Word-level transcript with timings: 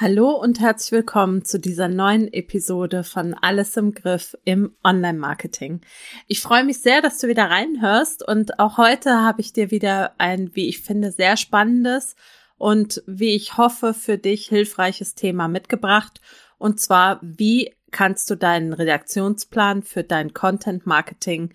Hallo 0.00 0.30
und 0.30 0.60
herzlich 0.60 0.92
willkommen 0.92 1.44
zu 1.44 1.58
dieser 1.58 1.88
neuen 1.88 2.32
Episode 2.32 3.02
von 3.02 3.34
Alles 3.34 3.76
im 3.76 3.94
Griff 3.94 4.38
im 4.44 4.76
Online-Marketing. 4.84 5.80
Ich 6.28 6.40
freue 6.40 6.62
mich 6.62 6.80
sehr, 6.82 7.02
dass 7.02 7.18
du 7.18 7.26
wieder 7.26 7.50
reinhörst 7.50 8.22
und 8.22 8.60
auch 8.60 8.78
heute 8.78 9.10
habe 9.22 9.40
ich 9.40 9.52
dir 9.52 9.72
wieder 9.72 10.12
ein, 10.18 10.54
wie 10.54 10.68
ich 10.68 10.82
finde, 10.82 11.10
sehr 11.10 11.36
spannendes 11.36 12.14
und 12.58 13.02
wie 13.08 13.34
ich 13.34 13.56
hoffe, 13.56 13.92
für 13.92 14.18
dich 14.18 14.46
hilfreiches 14.46 15.16
Thema 15.16 15.48
mitgebracht. 15.48 16.20
Und 16.58 16.78
zwar, 16.78 17.18
wie 17.20 17.74
kannst 17.90 18.30
du 18.30 18.36
deinen 18.36 18.74
Redaktionsplan 18.74 19.82
für 19.82 20.04
dein 20.04 20.32
Content-Marketing 20.32 21.54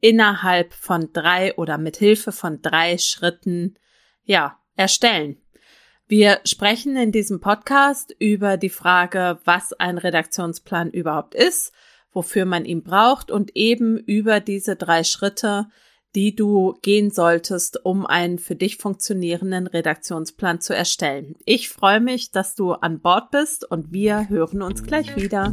innerhalb 0.00 0.72
von 0.72 1.12
drei 1.12 1.54
oder 1.54 1.78
mit 1.78 1.98
Hilfe 1.98 2.32
von 2.32 2.60
drei 2.62 2.98
Schritten, 2.98 3.78
ja, 4.24 4.58
erstellen. 4.74 5.40
Wir 6.08 6.38
sprechen 6.44 6.96
in 6.96 7.10
diesem 7.10 7.40
Podcast 7.40 8.14
über 8.20 8.56
die 8.56 8.68
Frage, 8.68 9.40
was 9.44 9.72
ein 9.72 9.98
Redaktionsplan 9.98 10.92
überhaupt 10.92 11.34
ist, 11.34 11.72
wofür 12.12 12.44
man 12.44 12.64
ihn 12.64 12.84
braucht 12.84 13.32
und 13.32 13.56
eben 13.56 13.98
über 13.98 14.38
diese 14.38 14.76
drei 14.76 15.02
Schritte, 15.02 15.66
die 16.14 16.36
du 16.36 16.78
gehen 16.80 17.10
solltest, 17.10 17.84
um 17.84 18.06
einen 18.06 18.38
für 18.38 18.54
dich 18.54 18.76
funktionierenden 18.76 19.66
Redaktionsplan 19.66 20.60
zu 20.60 20.76
erstellen. 20.76 21.34
Ich 21.44 21.70
freue 21.70 22.00
mich, 22.00 22.30
dass 22.30 22.54
du 22.54 22.74
an 22.74 23.00
Bord 23.00 23.32
bist 23.32 23.68
und 23.68 23.92
wir 23.92 24.28
hören 24.28 24.62
uns 24.62 24.84
gleich 24.84 25.16
wieder. 25.16 25.52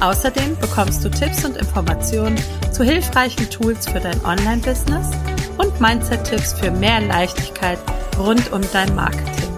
Außerdem 0.00 0.58
bekommst 0.58 1.02
du 1.04 1.10
Tipps 1.10 1.44
und 1.46 1.56
Informationen 1.56 2.36
zu 2.70 2.84
hilfreichen 2.84 3.48
Tools 3.48 3.88
für 3.88 3.98
dein 3.98 4.22
Online-Business 4.26 5.10
und 5.56 5.80
Mindset-Tipps 5.80 6.52
für 6.52 6.70
mehr 6.70 7.00
Leichtigkeit 7.00 7.78
rund 8.18 8.52
um 8.52 8.60
dein 8.72 8.94
Marketing. 8.94 9.48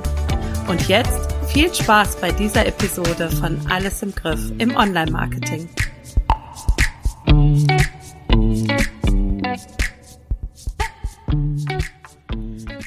Und 0.69 0.87
jetzt 0.87 1.35
viel 1.49 1.75
Spaß 1.75 2.21
bei 2.21 2.31
dieser 2.31 2.67
Episode 2.67 3.31
von 3.31 3.59
Alles 3.69 4.01
im 4.03 4.15
Griff 4.15 4.53
im 4.59 4.77
Online-Marketing. 4.77 5.69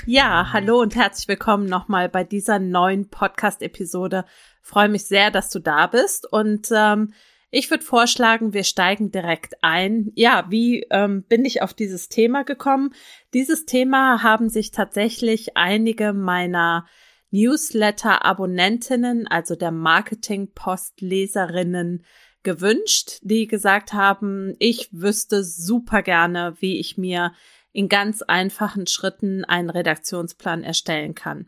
Ja, 0.05 0.53
hallo 0.53 0.79
und 0.81 0.95
herzlich 0.95 1.27
willkommen 1.27 1.65
nochmal 1.65 2.07
bei 2.07 2.23
dieser 2.23 2.59
neuen 2.59 3.09
Podcast-Episode. 3.09 4.23
Freue 4.61 4.87
mich 4.89 5.05
sehr, 5.05 5.31
dass 5.31 5.49
du 5.49 5.59
da 5.59 5.87
bist 5.87 6.31
und 6.31 6.69
ähm, 6.73 7.13
ich 7.51 7.69
würde 7.69 7.83
vorschlagen, 7.83 8.53
wir 8.53 8.63
steigen 8.63 9.11
direkt 9.11 9.55
ein. 9.61 10.11
Ja, 10.15 10.45
wie 10.49 10.87
ähm, 10.89 11.23
bin 11.23 11.43
ich 11.45 11.61
auf 11.61 11.73
dieses 11.73 12.07
Thema 12.09 12.43
gekommen? 12.43 12.93
Dieses 13.33 13.65
Thema 13.65 14.23
haben 14.23 14.49
sich 14.49 14.71
tatsächlich 14.71 15.57
einige 15.57 16.13
meiner 16.13 16.87
Newsletter-Abonnentinnen, 17.31 19.27
also 19.27 19.55
der 19.55 19.71
Marketing-Post-Leserinnen, 19.71 22.05
gewünscht, 22.43 23.19
die 23.21 23.47
gesagt 23.47 23.93
haben, 23.93 24.55
ich 24.57 24.89
wüsste 24.91 25.43
super 25.43 26.01
gerne, 26.01 26.55
wie 26.59 26.79
ich 26.79 26.97
mir 26.97 27.33
in 27.71 27.87
ganz 27.87 28.21
einfachen 28.21 28.87
Schritten 28.87 29.45
einen 29.45 29.69
Redaktionsplan 29.69 30.63
erstellen 30.63 31.15
kann. 31.15 31.47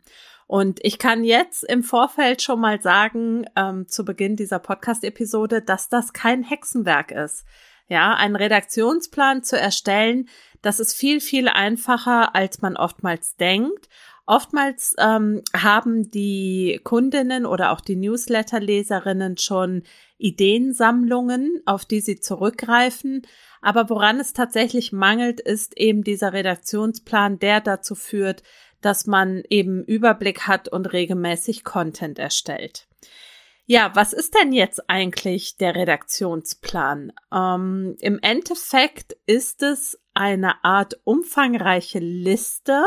Und 0.54 0.78
ich 0.84 1.00
kann 1.00 1.24
jetzt 1.24 1.64
im 1.64 1.82
Vorfeld 1.82 2.44
schon 2.44 2.60
mal 2.60 2.80
sagen, 2.80 3.48
ähm, 3.56 3.88
zu 3.88 4.06
Beginn 4.06 4.36
dieser 4.36 4.60
Podcast-Episode, 4.60 5.64
dass 5.64 5.90
das 5.90 6.14
kein 6.14 6.44
Hexenwerk 6.44 7.10
ist. 7.10 7.44
Ja, 7.88 8.14
einen 8.14 8.36
Redaktionsplan 8.36 9.42
zu 9.42 9.60
erstellen, 9.60 10.30
das 10.62 10.80
ist 10.80 10.94
viel, 10.94 11.22
viel 11.22 11.48
einfacher, 11.48 12.36
als 12.36 12.62
man 12.62 12.78
oftmals 12.78 13.36
denkt. 13.36 13.90
Oftmals 14.28 14.94
ähm, 15.00 15.42
haben 15.58 16.12
die 16.12 16.80
Kundinnen 16.84 17.48
oder 17.48 17.72
auch 17.72 17.82
die 17.82 17.96
Newsletter-Leserinnen 17.96 19.40
schon 19.40 19.82
Ideensammlungen, 20.20 21.64
auf 21.66 21.84
die 21.84 22.00
sie 22.00 22.20
zurückgreifen. 22.20 23.24
Aber 23.64 23.90
woran 23.90 24.20
es 24.20 24.34
tatsächlich 24.34 24.92
mangelt, 24.92 25.40
ist 25.40 25.76
eben 25.80 26.04
dieser 26.04 26.32
Redaktionsplan, 26.32 27.40
der 27.40 27.60
dazu 27.60 27.96
führt, 27.96 28.44
dass 28.86 29.08
man 29.08 29.44
eben 29.50 29.84
Überblick 29.84 30.48
hat 30.48 30.70
und 30.70 30.94
regelmäßig 30.94 31.64
Content 31.64 32.20
erstellt. 32.20 32.88
Ja, 33.66 33.92
was 33.96 34.12
ist 34.12 34.36
denn 34.36 34.52
jetzt 34.52 34.90
eigentlich 34.90 35.56
der 35.58 35.76
Redaktionsplan? 35.76 37.14
Ähm, 37.34 37.96
Im 38.02 38.20
Endeffekt 38.22 39.16
ist 39.26 39.64
es 39.64 40.00
eine 40.14 40.64
Art 40.66 41.00
umfangreiche 41.06 42.00
Liste, 42.00 42.84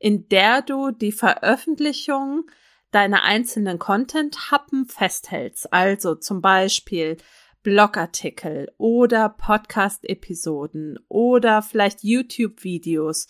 in 0.00 0.28
der 0.28 0.62
du 0.62 0.90
die 0.90 1.12
Veröffentlichung 1.12 2.50
deiner 2.90 3.22
einzelnen 3.22 3.78
Content-Happen 3.78 4.86
festhältst. 4.86 5.72
Also 5.72 6.16
zum 6.16 6.40
Beispiel 6.40 7.16
Blogartikel 7.62 8.72
oder 8.78 9.28
Podcast-Episoden 9.28 10.98
oder 11.08 11.62
vielleicht 11.62 12.02
YouTube-Videos, 12.02 13.28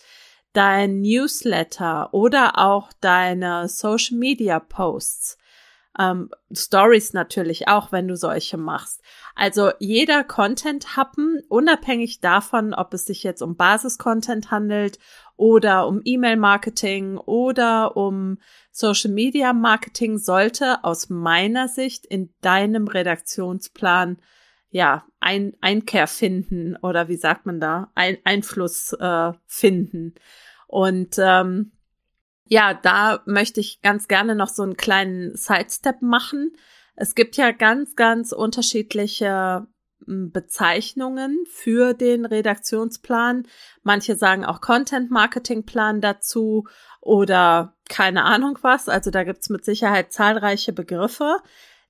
dein 0.53 1.01
Newsletter 1.01 2.13
oder 2.13 2.57
auch 2.57 2.91
deine 2.99 3.67
Social 3.67 4.17
Media 4.17 4.59
Posts. 4.59 5.37
Ähm, 5.99 6.29
Stories 6.53 7.11
natürlich 7.13 7.67
auch, 7.67 7.91
wenn 7.91 8.07
du 8.07 8.15
solche 8.15 8.57
machst. 8.57 9.01
Also 9.35 9.71
jeder 9.79 10.23
Content-Happen, 10.23 11.41
unabhängig 11.49 12.21
davon, 12.21 12.73
ob 12.73 12.93
es 12.93 13.05
sich 13.05 13.23
jetzt 13.23 13.41
um 13.41 13.57
Basis-Content 13.57 14.51
handelt 14.51 14.99
oder 15.35 15.87
um 15.87 16.01
E-Mail-Marketing 16.03 17.17
oder 17.17 17.97
um 17.97 18.37
Social-Media-Marketing, 18.71 20.17
sollte 20.17 20.83
aus 20.83 21.09
meiner 21.09 21.67
Sicht 21.67 22.05
in 22.05 22.33
deinem 22.41 22.87
Redaktionsplan 22.87 24.17
ja, 24.69 25.03
ein, 25.21 25.53
Einkehr 25.61 26.07
finden 26.07 26.75
oder 26.77 27.07
wie 27.07 27.15
sagt 27.15 27.45
man 27.45 27.59
da, 27.59 27.91
ein, 27.95 28.17
Einfluss 28.25 28.93
äh, 28.93 29.31
finden. 29.45 30.15
Und 30.67 31.15
ähm, 31.17 31.71
ja, 32.45 32.73
da 32.73 33.21
möchte 33.25 33.61
ich 33.61 33.81
ganz 33.81 34.07
gerne 34.07 34.35
noch 34.35 34.49
so 34.49 34.63
einen 34.63 34.75
kleinen 34.75 35.35
Sidestep 35.35 36.01
machen. 36.01 36.51
Es 36.95 37.15
gibt 37.15 37.37
ja 37.37 37.51
ganz, 37.51 37.95
ganz 37.95 38.33
unterschiedliche 38.33 39.67
hm, 40.05 40.31
Bezeichnungen 40.31 41.45
für 41.49 41.93
den 41.93 42.25
Redaktionsplan. 42.25 43.47
Manche 43.83 44.15
sagen 44.15 44.43
auch 44.43 44.59
Content 44.59 45.11
Marketing 45.11 45.65
Plan 45.65 46.01
dazu 46.01 46.67
oder 46.99 47.77
keine 47.87 48.23
Ahnung 48.23 48.57
was. 48.61 48.89
Also 48.89 49.11
da 49.11 49.23
gibt's 49.23 49.49
mit 49.49 49.63
Sicherheit 49.63 50.11
zahlreiche 50.11 50.73
Begriffe. 50.73 51.37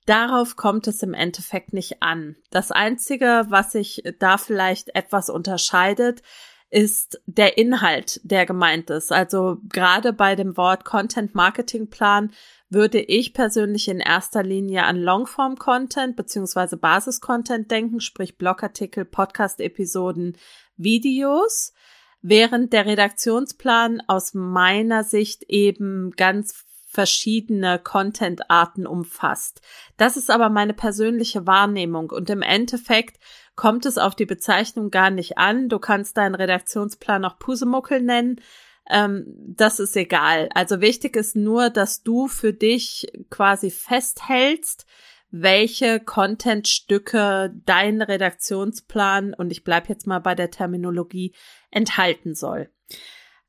Darauf 0.05 0.55
kommt 0.55 0.87
es 0.87 1.03
im 1.03 1.13
Endeffekt 1.13 1.73
nicht 1.73 2.01
an. 2.01 2.35
Das 2.49 2.71
Einzige, 2.71 3.45
was 3.49 3.71
sich 3.71 4.03
da 4.19 4.37
vielleicht 4.37 4.95
etwas 4.95 5.29
unterscheidet, 5.29 6.23
ist 6.71 7.21
der 7.25 7.57
Inhalt, 7.57 8.21
der 8.23 8.45
gemeint 8.45 8.89
ist. 8.89 9.11
Also 9.11 9.57
gerade 9.67 10.13
bei 10.13 10.35
dem 10.35 10.55
Wort 10.55 10.85
Content 10.85 11.35
Marketing 11.35 11.89
Plan 11.89 12.31
würde 12.69 12.99
ich 12.99 13.33
persönlich 13.33 13.89
in 13.89 13.99
erster 13.99 14.41
Linie 14.41 14.83
an 14.85 14.95
Longform 14.95 15.57
Content 15.57 16.15
beziehungsweise 16.15 16.77
Basis 16.77 17.19
Content 17.19 17.69
denken, 17.69 17.99
sprich 17.99 18.37
Blogartikel, 18.37 19.03
Podcast 19.03 19.59
Episoden, 19.59 20.37
Videos, 20.77 21.73
während 22.21 22.71
der 22.71 22.85
Redaktionsplan 22.85 24.01
aus 24.07 24.33
meiner 24.33 25.03
Sicht 25.03 25.43
eben 25.49 26.11
ganz 26.11 26.65
verschiedene 26.91 27.79
Content-Arten 27.79 28.85
umfasst. 28.85 29.61
Das 29.95 30.17
ist 30.17 30.29
aber 30.29 30.49
meine 30.49 30.73
persönliche 30.73 31.47
Wahrnehmung 31.47 32.09
und 32.11 32.29
im 32.29 32.41
Endeffekt 32.41 33.17
kommt 33.55 33.85
es 33.85 33.97
auf 33.97 34.13
die 34.13 34.25
Bezeichnung 34.25 34.91
gar 34.91 35.09
nicht 35.09 35.37
an. 35.37 35.69
Du 35.69 35.79
kannst 35.79 36.17
deinen 36.17 36.35
Redaktionsplan 36.35 37.23
auch 37.23 37.39
Pusemuckel 37.39 38.01
nennen. 38.01 38.41
Ähm, 38.89 39.25
das 39.37 39.79
ist 39.79 39.95
egal. 39.95 40.49
Also 40.53 40.81
wichtig 40.81 41.15
ist 41.15 41.37
nur, 41.37 41.69
dass 41.69 42.03
du 42.03 42.27
für 42.27 42.51
dich 42.51 43.07
quasi 43.29 43.71
festhältst, 43.71 44.85
welche 45.29 46.01
Contentstücke 46.01 47.53
dein 47.65 48.01
Redaktionsplan, 48.01 49.33
und 49.33 49.51
ich 49.51 49.63
bleib 49.63 49.87
jetzt 49.87 50.07
mal 50.07 50.19
bei 50.19 50.35
der 50.35 50.51
Terminologie, 50.51 51.33
enthalten 51.69 52.35
soll. 52.35 52.69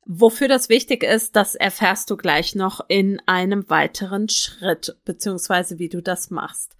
Wofür 0.05 0.47
das 0.47 0.69
wichtig 0.69 1.03
ist, 1.03 1.35
das 1.35 1.55
erfährst 1.55 2.09
du 2.09 2.17
gleich 2.17 2.55
noch 2.55 2.81
in 2.87 3.21
einem 3.25 3.69
weiteren 3.69 4.27
Schritt, 4.27 4.97
beziehungsweise 5.05 5.79
wie 5.79 5.89
du 5.89 6.01
das 6.01 6.29
machst. 6.29 6.75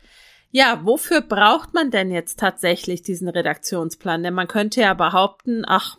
Ja, 0.52 0.82
wofür 0.84 1.22
braucht 1.22 1.74
man 1.74 1.90
denn 1.90 2.12
jetzt 2.12 2.38
tatsächlich 2.38 3.02
diesen 3.02 3.30
Redaktionsplan? 3.30 4.22
Denn 4.22 4.34
man 4.34 4.48
könnte 4.48 4.82
ja 4.82 4.94
behaupten, 4.94 5.64
ach, 5.66 5.98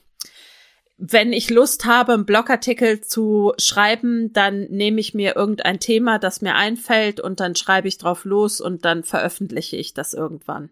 wenn 0.97 1.33
ich 1.33 1.51
Lust 1.51 1.87
habe, 1.87 2.13
einen 2.13 2.27
Blogartikel 2.27 3.01
zu 3.01 3.53
schreiben, 3.59 4.33
dann 4.33 4.65
nehme 4.71 5.01
ich 5.01 5.13
mir 5.13 5.35
irgendein 5.35 5.81
Thema, 5.81 6.19
das 6.19 6.41
mir 6.41 6.55
einfällt 6.55 7.19
und 7.21 7.41
dann 7.41 7.57
schreibe 7.57 7.89
ich 7.89 7.99
drauf 7.99 8.25
los 8.25 8.61
und 8.61 8.85
dann 8.85 9.03
veröffentliche 9.03 9.77
ich 9.77 9.93
das 9.93 10.15
irgendwann. 10.15 10.71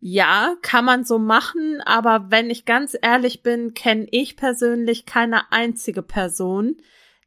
Ja, 0.00 0.54
kann 0.62 0.84
man 0.84 1.04
so 1.04 1.18
machen, 1.18 1.80
aber 1.84 2.30
wenn 2.30 2.50
ich 2.50 2.64
ganz 2.64 2.96
ehrlich 3.00 3.42
bin, 3.42 3.74
kenne 3.74 4.06
ich 4.10 4.36
persönlich 4.36 5.06
keine 5.06 5.50
einzige 5.50 6.02
Person, 6.02 6.76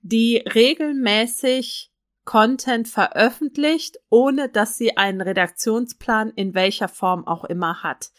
die 0.01 0.37
regelmäßig 0.37 1.91
Content 2.23 2.87
veröffentlicht, 2.87 3.97
ohne 4.09 4.47
dass 4.47 4.77
sie 4.77 4.95
einen 4.95 5.21
Redaktionsplan 5.21 6.31
in 6.35 6.53
welcher 6.53 6.87
Form 6.87 7.27
auch 7.27 7.43
immer 7.43 7.83
hat. 7.83 8.11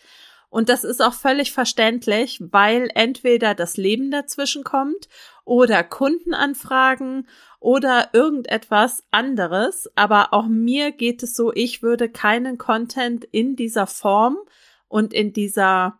Und 0.50 0.68
das 0.68 0.84
ist 0.84 1.00
auch 1.00 1.14
völlig 1.14 1.52
verständlich, 1.52 2.38
weil 2.50 2.90
entweder 2.94 3.54
das 3.54 3.78
Leben 3.78 4.10
dazwischen 4.10 4.64
kommt 4.64 5.08
oder 5.44 5.82
Kundenanfragen 5.82 7.28
oder 7.60 8.10
irgendetwas 8.12 9.04
anderes. 9.10 9.90
Aber 9.96 10.32
auch 10.32 10.46
mir 10.46 10.92
geht 10.92 11.22
es 11.22 11.34
so, 11.34 11.52
ich 11.52 11.82
würde 11.82 12.08
keinen 12.08 12.58
Content 12.58 13.24
in 13.24 13.56
dieser 13.56 13.86
Form 13.86 14.38
und 14.88 15.12
in 15.12 15.32
dieser 15.32 15.98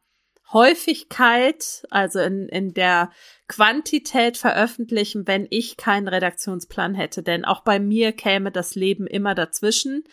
Häufigkeit, 0.52 1.86
also 1.90 2.20
in, 2.20 2.48
in 2.48 2.74
der 2.74 3.10
Quantität 3.48 4.36
veröffentlichen, 4.36 5.26
wenn 5.26 5.46
ich 5.50 5.76
keinen 5.76 6.08
Redaktionsplan 6.08 6.94
hätte. 6.94 7.22
Denn 7.22 7.44
auch 7.44 7.60
bei 7.62 7.80
mir 7.80 8.12
käme 8.12 8.52
das 8.52 8.74
Leben 8.74 9.06
immer 9.06 9.34
dazwischen 9.34 10.04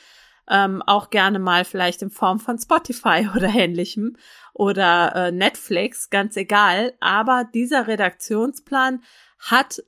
ähm, 0.50 0.82
auch 0.86 1.10
gerne 1.10 1.40
mal 1.40 1.66
vielleicht 1.66 2.02
in 2.02 2.10
Form 2.10 2.40
von 2.40 2.58
Spotify 2.58 3.28
oder 3.36 3.50
ähnlichem 3.50 4.18
oder 4.54 5.16
äh, 5.16 5.32
Netflix, 5.32 6.10
ganz 6.10 6.36
egal. 6.36 6.94
Aber 7.00 7.46
dieser 7.54 7.88
Redaktionsplan 7.88 9.04
hat 9.40 9.84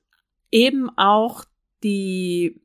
eben 0.52 0.90
auch 0.98 1.46
die, 1.84 2.62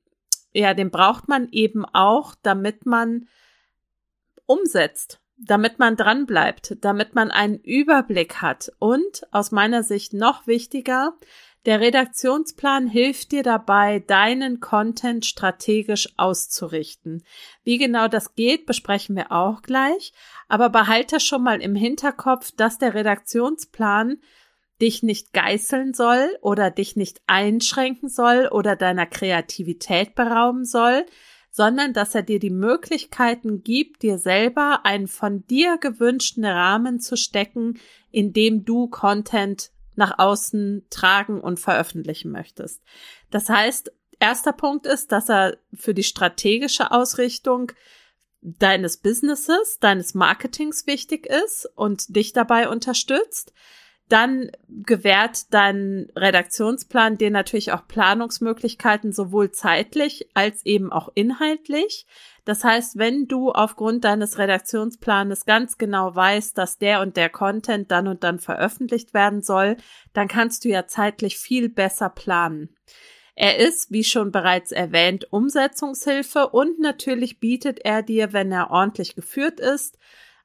ja, 0.53 0.75
den 0.75 0.91
braucht 0.91 1.29
man 1.29 1.49
eben 1.51 1.85
auch, 1.85 2.35
damit 2.43 2.87
man 2.87 3.29
umsetzt, 4.47 5.21
damit 5.37 5.79
man 5.79 5.97
dran 5.97 6.27
bleibt, 6.27 6.77
damit 6.85 7.15
man 7.15 7.31
einen 7.31 7.59
Überblick 7.59 8.41
hat 8.41 8.73
und 8.79 9.27
aus 9.33 9.51
meiner 9.51 9.83
Sicht 9.83 10.13
noch 10.13 10.47
wichtiger, 10.47 11.15
der 11.67 11.81
Redaktionsplan 11.81 12.87
hilft 12.87 13.33
dir 13.33 13.43
dabei, 13.43 13.99
deinen 13.99 14.61
Content 14.61 15.27
strategisch 15.27 16.09
auszurichten. 16.17 17.25
Wie 17.65 17.77
genau 17.77 18.07
das 18.07 18.37
geht, 18.37 18.67
besprechen 18.67 19.17
wir 19.17 19.33
auch 19.33 19.63
gleich. 19.63 20.13
Aber 20.49 20.71
behalte 20.71 21.19
schon 21.19 21.43
mal 21.43 21.61
im 21.61 21.75
Hinterkopf, 21.75 22.53
dass 22.53 22.79
der 22.79 22.95
Redaktionsplan 22.95 24.19
dich 24.81 25.03
nicht 25.03 25.33
geißeln 25.33 25.93
soll 25.93 26.39
oder 26.41 26.71
dich 26.71 26.95
nicht 26.95 27.21
einschränken 27.27 28.09
soll 28.09 28.49
oder 28.53 28.77
deiner 28.77 29.07
Kreativität 29.07 30.15
berauben 30.15 30.65
soll, 30.65 31.05
sondern 31.51 31.95
dass 31.95 32.15
er 32.15 32.23
dir 32.23 32.39
die 32.39 32.51
Möglichkeiten 32.51 33.65
gibt, 33.65 34.03
dir 34.03 34.19
selber 34.19 34.81
einen 34.85 35.09
von 35.09 35.47
dir 35.47 35.79
gewünschten 35.79 36.45
Rahmen 36.45 37.01
zu 37.01 37.17
stecken, 37.17 37.81
in 38.13 38.33
dem 38.33 38.65
du 38.65 38.89
Content 38.89 39.71
nach 39.97 40.19
außen 40.19 40.87
tragen 40.91 41.41
und 41.41 41.61
veröffentlichen 41.61 42.31
möchtest. 42.31 42.83
Das 43.31 43.49
heißt, 43.49 43.93
erster 44.19 44.53
Punkt 44.53 44.87
ist, 44.87 45.13
dass 45.13 45.29
er 45.29 45.57
für 45.75 45.95
die 45.95 46.03
strategische 46.05 46.91
Ausrichtung 46.91 47.73
deines 48.41 48.99
Businesses, 48.99 49.79
deines 49.81 50.15
Marketings 50.15 50.87
wichtig 50.87 51.27
ist 51.27 51.69
und 51.75 52.15
dich 52.15 52.33
dabei 52.33 52.69
unterstützt. 52.69 53.53
Dann 54.09 54.53
gewährt 54.69 55.53
dein 55.53 56.09
Redaktionsplan 56.15 57.19
dir 57.19 57.31
natürlich 57.31 57.73
auch 57.73 57.89
Planungsmöglichkeiten 57.89 59.13
sowohl 59.13 59.51
zeitlich 59.51 60.29
als 60.35 60.65
eben 60.65 60.93
auch 60.93 61.11
inhaltlich. 61.15 62.07
Das 62.45 62.63
heißt, 62.63 62.99
wenn 62.99 63.27
du 63.27 63.51
aufgrund 63.51 64.05
deines 64.05 64.39
Redaktionsplanes 64.39 65.45
ganz 65.45 65.77
genau 65.77 66.15
weißt, 66.15 66.57
dass 66.57 66.79
der 66.79 67.01
und 67.01 67.17
der 67.17 67.31
Content 67.31 67.91
dann 67.91 68.07
und 68.07 68.23
dann 68.23 68.39
veröffentlicht 68.39 69.13
werden 69.13 69.43
soll, 69.43 69.77
dann 70.13 70.29
kannst 70.29 70.65
du 70.65 70.69
ja 70.69 70.87
zeitlich 70.87 71.39
viel 71.39 71.69
besser 71.69 72.09
planen. 72.09 72.69
Er 73.35 73.59
ist, 73.59 73.91
wie 73.91 74.05
schon 74.05 74.31
bereits 74.31 74.71
erwähnt, 74.71 75.31
Umsetzungshilfe 75.31 76.49
und 76.49 76.79
natürlich 76.79 77.41
bietet 77.41 77.81
er 77.85 78.03
dir, 78.03 78.33
wenn 78.33 78.53
er 78.53 78.71
ordentlich 78.71 79.17
geführt 79.17 79.59
ist, 79.59 79.99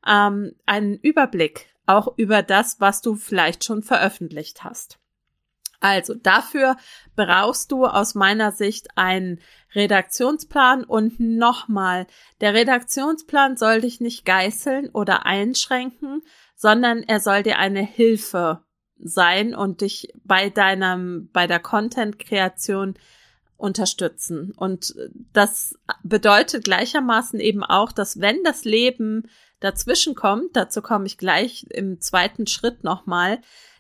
ähm, 0.06 0.56
einen 0.66 0.98
Überblick 0.98 1.71
auch 1.86 2.18
über 2.18 2.44
das, 2.44 2.80
was 2.80 3.02
du 3.02 3.16
vielleicht 3.16 3.64
schon 3.64 3.84
veröffentlicht 3.84 4.64
hast. 4.64 5.00
Also 5.82 6.14
dafür 6.14 6.78
brauchst 7.16 7.72
du 7.72 7.86
aus 7.86 8.14
meiner 8.14 8.52
Sicht 8.52 8.90
einen 8.96 9.42
Redaktionsplan 9.74 10.84
und 10.84 11.20
nochmal, 11.20 12.06
der 12.40 12.54
Redaktionsplan 12.54 13.58
soll 13.58 13.82
dich 13.82 14.00
nicht 14.00 14.24
geißeln 14.24 14.90
oder 14.90 15.26
einschränken, 15.26 16.22
sondern 16.56 17.02
er 17.02 17.20
soll 17.20 17.42
dir 17.42 17.58
eine 17.58 17.82
Hilfe 17.82 18.64
sein 19.00 19.56
und 19.56 19.82
dich 19.82 20.14
bei 20.24 20.52
deinem, 20.52 21.32
bei 21.34 21.48
der 21.48 21.60
Content-Kreation 21.60 22.94
unterstützen. 23.58 24.54
Und 24.56 24.94
das 25.34 25.76
bedeutet 26.04 26.64
gleichermaßen 26.66 27.40
eben 27.40 27.64
auch, 27.64 27.92
dass 27.92 28.20
wenn 28.20 28.44
das 28.44 28.66
Leben 28.66 29.24
dazwischen 29.62 30.16
kommt, 30.16 30.58
dazu 30.58 30.82
komme 30.82 31.06
ich 31.06 31.18
gleich 31.18 31.66
im 31.70 32.02
zweiten 32.02 32.48
Schritt 32.48 32.84
nochmal, 32.84 33.40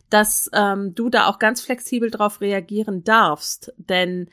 dass 0.10 0.50
ähm, 0.54 0.96
du 0.96 1.10
da 1.10 1.28
auch 1.28 1.40
ganz 1.40 1.62
flexibel 1.62 2.10
drauf 2.10 2.40
reagieren 2.40 3.04
darfst, 3.04 3.74
denn 3.78 4.30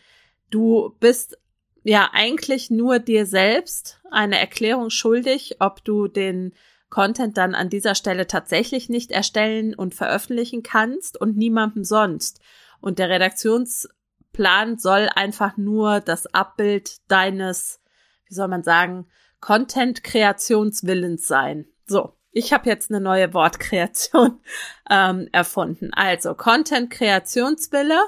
du 0.50 0.94
bist 1.00 1.38
ja 1.82 2.10
eigentlich 2.12 2.70
nur 2.70 2.98
dir 2.98 3.26
selbst 3.26 4.00
eine 4.10 4.38
Erklärung 4.38 4.90
schuldig, 4.90 5.56
ob 5.60 5.84
du 5.84 6.06
den 6.06 6.52
Content 6.90 7.36
dann 7.36 7.54
an 7.54 7.68
dieser 7.68 7.94
Stelle 7.94 8.26
tatsächlich 8.26 8.88
nicht 8.88 9.10
erstellen 9.10 9.74
und 9.74 9.94
veröffentlichen 9.94 10.62
kannst 10.62 11.20
und 11.20 11.36
niemandem 11.36 11.84
sonst. 11.84 12.40
Und 12.80 12.98
der 12.98 13.08
Redaktionsplan 13.08 14.78
soll 14.78 15.08
einfach 15.14 15.56
nur 15.56 16.00
das 16.00 16.26
Abbild 16.26 16.96
deines, 17.08 17.81
wie 18.26 18.34
soll 18.34 18.48
man 18.48 18.62
sagen, 18.62 19.06
Content-Kreationswillens 19.40 21.26
sein. 21.26 21.66
So, 21.86 22.14
ich 22.32 22.52
habe 22.52 22.68
jetzt 22.68 22.90
eine 22.90 23.00
neue 23.00 23.34
Wortkreation 23.34 24.40
ähm, 24.90 25.28
erfunden. 25.32 25.92
Also 25.92 26.34
Content-Kreationswille 26.34 28.00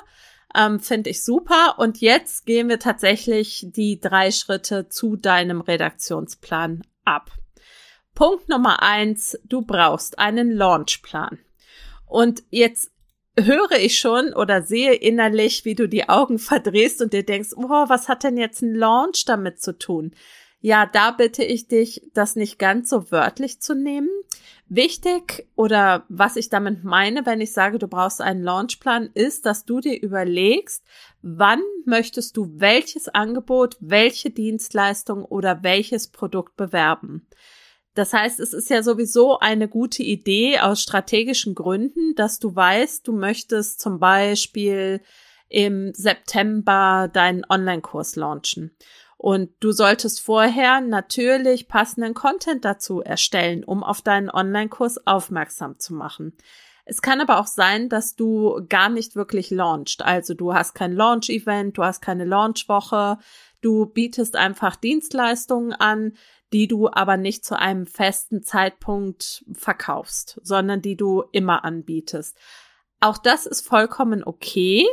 ähm, 0.54 0.80
finde 0.80 1.10
ich 1.10 1.24
super. 1.24 1.76
Und 1.78 2.00
jetzt 2.00 2.46
gehen 2.46 2.68
wir 2.68 2.78
tatsächlich 2.78 3.66
die 3.68 4.00
drei 4.00 4.30
Schritte 4.30 4.88
zu 4.88 5.16
deinem 5.16 5.60
Redaktionsplan 5.60 6.82
ab. 7.04 7.30
Punkt 8.14 8.48
Nummer 8.48 8.82
eins, 8.82 9.38
du 9.44 9.62
brauchst 9.62 10.18
einen 10.18 10.50
Launchplan. 10.50 11.38
Und 12.06 12.42
jetzt 12.50 12.90
höre 13.38 13.72
ich 13.78 13.98
schon 13.98 14.34
oder 14.34 14.62
sehe 14.62 14.94
innerlich, 14.94 15.64
wie 15.64 15.74
du 15.74 15.88
die 15.88 16.08
Augen 16.08 16.38
verdrehst 16.40 17.00
und 17.00 17.12
dir 17.12 17.24
denkst, 17.24 17.50
oh, 17.56 17.68
was 17.68 18.08
hat 18.08 18.24
denn 18.24 18.36
jetzt 18.36 18.62
ein 18.62 18.74
Launch 18.74 19.24
damit 19.24 19.60
zu 19.60 19.78
tun? 19.78 20.14
Ja, 20.62 20.84
da 20.84 21.10
bitte 21.10 21.42
ich 21.42 21.68
dich, 21.68 22.02
das 22.12 22.36
nicht 22.36 22.58
ganz 22.58 22.90
so 22.90 23.10
wörtlich 23.10 23.60
zu 23.60 23.74
nehmen. 23.74 24.10
Wichtig 24.68 25.48
oder 25.56 26.04
was 26.08 26.36
ich 26.36 26.50
damit 26.50 26.84
meine, 26.84 27.24
wenn 27.24 27.40
ich 27.40 27.52
sage, 27.52 27.78
du 27.78 27.88
brauchst 27.88 28.20
einen 28.20 28.42
Launchplan, 28.42 29.10
ist, 29.14 29.46
dass 29.46 29.64
du 29.64 29.80
dir 29.80 30.00
überlegst, 30.00 30.84
wann 31.22 31.62
möchtest 31.86 32.36
du 32.36 32.52
welches 32.56 33.08
Angebot, 33.08 33.78
welche 33.80 34.30
Dienstleistung 34.30 35.24
oder 35.24 35.62
welches 35.62 36.08
Produkt 36.08 36.56
bewerben. 36.56 37.26
Das 37.94 38.12
heißt, 38.12 38.38
es 38.38 38.52
ist 38.52 38.70
ja 38.70 38.82
sowieso 38.82 39.38
eine 39.38 39.66
gute 39.66 40.02
Idee 40.02 40.60
aus 40.60 40.82
strategischen 40.82 41.54
Gründen, 41.54 42.14
dass 42.14 42.38
du 42.38 42.54
weißt, 42.54 43.08
du 43.08 43.12
möchtest 43.12 43.80
zum 43.80 43.98
Beispiel 43.98 45.00
im 45.48 45.92
September 45.94 47.10
deinen 47.12 47.44
Online-Kurs 47.48 48.14
launchen. 48.14 48.76
Und 49.22 49.50
du 49.60 49.70
solltest 49.72 50.22
vorher 50.22 50.80
natürlich 50.80 51.68
passenden 51.68 52.14
Content 52.14 52.64
dazu 52.64 53.02
erstellen, 53.02 53.64
um 53.64 53.84
auf 53.84 54.00
deinen 54.00 54.30
Online-Kurs 54.30 55.06
aufmerksam 55.06 55.78
zu 55.78 55.92
machen. 55.92 56.34
Es 56.86 57.02
kann 57.02 57.20
aber 57.20 57.38
auch 57.38 57.46
sein, 57.46 57.90
dass 57.90 58.16
du 58.16 58.64
gar 58.70 58.88
nicht 58.88 59.16
wirklich 59.16 59.50
launchst. 59.50 60.00
Also 60.00 60.32
du 60.32 60.54
hast 60.54 60.72
kein 60.72 60.94
Launch-Event, 60.94 61.76
du 61.76 61.84
hast 61.84 62.00
keine 62.00 62.24
Launch-Woche, 62.24 63.18
du 63.60 63.84
bietest 63.84 64.36
einfach 64.36 64.74
Dienstleistungen 64.74 65.74
an, 65.74 66.14
die 66.54 66.66
du 66.66 66.88
aber 66.88 67.18
nicht 67.18 67.44
zu 67.44 67.58
einem 67.58 67.84
festen 67.84 68.42
Zeitpunkt 68.42 69.44
verkaufst, 69.52 70.40
sondern 70.42 70.80
die 70.80 70.96
du 70.96 71.24
immer 71.30 71.62
anbietest. 71.66 72.38
Auch 73.00 73.18
das 73.18 73.44
ist 73.44 73.68
vollkommen 73.68 74.24
okay, 74.24 74.86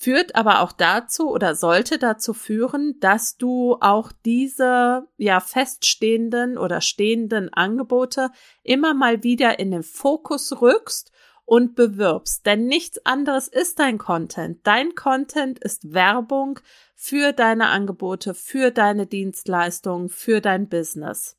führt 0.00 0.34
aber 0.34 0.62
auch 0.62 0.72
dazu 0.72 1.30
oder 1.30 1.54
sollte 1.54 1.98
dazu 1.98 2.32
führen, 2.32 2.98
dass 3.00 3.36
du 3.36 3.76
auch 3.80 4.12
diese 4.24 5.06
ja 5.18 5.40
feststehenden 5.40 6.56
oder 6.56 6.80
stehenden 6.80 7.52
Angebote 7.52 8.30
immer 8.62 8.94
mal 8.94 9.22
wieder 9.22 9.58
in 9.58 9.70
den 9.70 9.82
Fokus 9.82 10.62
rückst 10.62 11.12
und 11.44 11.74
bewirbst. 11.74 12.46
Denn 12.46 12.66
nichts 12.66 13.04
anderes 13.04 13.46
ist 13.46 13.78
dein 13.78 13.98
Content. 13.98 14.66
Dein 14.66 14.94
Content 14.94 15.58
ist 15.58 15.92
Werbung 15.92 16.60
für 16.94 17.32
deine 17.32 17.66
Angebote, 17.66 18.32
für 18.32 18.70
deine 18.70 19.06
Dienstleistungen, 19.06 20.08
für 20.08 20.40
dein 20.40 20.70
Business. 20.70 21.36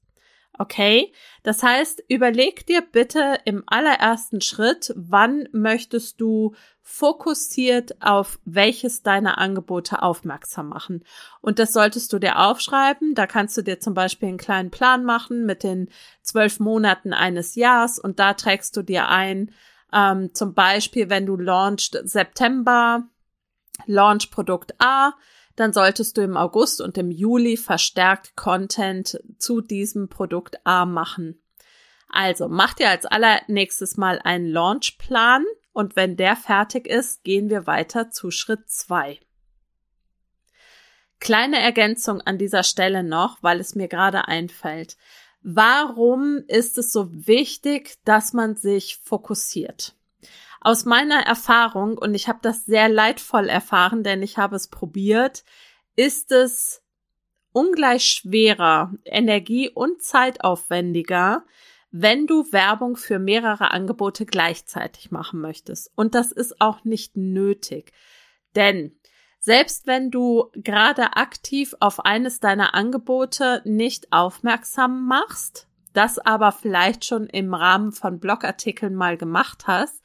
Okay? 0.62 1.12
Das 1.42 1.64
heißt, 1.64 2.04
überleg 2.08 2.68
dir 2.68 2.82
bitte 2.82 3.40
im 3.46 3.64
allerersten 3.66 4.42
Schritt, 4.42 4.94
wann 4.96 5.50
möchtest 5.52 6.22
du 6.22 6.54
fokussiert 6.84 8.00
auf 8.00 8.38
welches 8.46 9.02
deiner 9.02 9.40
Angebote 9.40 10.04
aufmerksam 10.04 10.70
machen. 10.70 11.04
Und 11.42 11.58
das 11.58 11.74
solltest 11.74 12.14
du 12.14 12.20
dir 12.20 12.38
aufschreiben. 12.38 13.16
Da 13.16 13.26
kannst 13.26 13.58
du 13.58 13.64
dir 13.64 13.80
zum 13.80 13.96
Beispiel 13.96 14.30
einen 14.30 14.38
kleinen 14.38 14.70
Plan 14.70 15.04
machen 15.04 15.48
mit 15.48 15.64
den 15.64 15.90
zwölf 16.22 16.60
Monaten 16.60 17.12
eines 17.12 17.56
Jahres 17.56 17.98
und 17.98 18.20
da 18.20 18.36
trägst 18.36 18.78
du 18.78 18.84
dir 18.84 19.10
ein, 19.10 19.52
ähm, 19.92 20.32
zum 20.36 20.54
Beispiel, 20.54 21.10
wenn 21.10 21.26
du 21.26 21.38
launchst 21.38 22.00
September, 22.04 23.08
Launch 23.88 24.30
Produkt 24.30 24.76
A, 24.78 25.14
dann 25.56 25.74
solltest 25.74 26.18
du 26.18 26.22
im 26.22 26.38
August 26.38 26.82
und 26.82 26.98
im 26.98 27.12
Juli 27.12 27.58
verstärkt 27.58 28.36
Content 28.36 29.20
zu 29.38 29.62
diesem 29.62 30.10
Produkt 30.10 30.66
A 30.66 30.86
machen. 30.86 31.42
Also 32.10 32.50
mach 32.50 32.74
dir 32.74 32.90
als 32.90 33.06
allernächstes 33.06 33.98
mal 33.98 34.20
einen 34.24 34.48
Launchplan 34.48 35.46
und 35.74 35.96
wenn 35.96 36.18
der 36.18 36.36
fertig 36.36 36.88
ist, 36.88 37.24
gehen 37.24 37.50
wir 37.50 37.68
weiter 37.68 38.10
zu 38.10 38.32
Schritt 38.32 38.70
zwei. 38.70 39.20
Kleine 41.20 41.60
Ergänzung 41.62 42.20
an 42.20 42.38
dieser 42.38 42.64
Stelle 42.64 43.04
noch, 43.04 43.38
weil 43.42 43.60
es 43.60 43.76
mir 43.76 43.88
gerade 43.88 44.28
einfällt. 44.28 44.98
Warum 45.44 46.44
ist 46.48 46.78
es 46.78 46.92
so 46.92 47.08
wichtig, 47.12 47.98
dass 48.06 48.34
man 48.34 48.56
sich 48.56 48.98
fokussiert? 49.04 49.96
Aus 50.62 50.86
meiner 50.86 51.26
Erfahrung, 51.26 51.98
und 51.98 52.14
ich 52.14 52.28
habe 52.28 52.40
das 52.44 52.66
sehr 52.66 52.88
leidvoll 52.88 53.50
erfahren, 53.50 54.04
denn 54.04 54.22
ich 54.22 54.38
habe 54.38 54.56
es 54.56 54.68
probiert, 54.68 55.44
ist 55.96 56.32
es 56.32 56.84
ungleich 57.52 58.06
schwerer, 58.06 58.94
energie- 59.04 59.70
und 59.70 60.04
zeitaufwendiger, 60.04 61.44
wenn 61.90 62.28
du 62.28 62.52
Werbung 62.52 62.96
für 62.96 63.20
mehrere 63.20 63.72
Angebote 63.72 64.26
gleichzeitig 64.26 65.12
machen 65.12 65.42
möchtest. 65.42 65.92
Und 65.96 66.16
das 66.16 66.32
ist 66.32 66.62
auch 66.62 66.84
nicht 66.86 67.18
nötig. 67.18 67.92
Denn 68.56 68.96
selbst 69.40 69.88
wenn 69.88 70.12
du 70.12 70.52
gerade 70.54 71.18
aktiv 71.18 71.76
auf 71.80 72.06
eines 72.06 72.40
deiner 72.40 72.76
Angebote 72.76 73.64
nicht 73.66 74.14
aufmerksam 74.14 75.08
machst, 75.08 75.68
das 75.94 76.20
aber 76.20 76.52
vielleicht 76.52 77.04
schon 77.04 77.26
im 77.26 77.54
Rahmen 77.54 77.92
von 77.92 78.20
Blogartikeln 78.20 78.94
mal 78.94 79.18
gemacht 79.18 79.66
hast, 79.68 80.02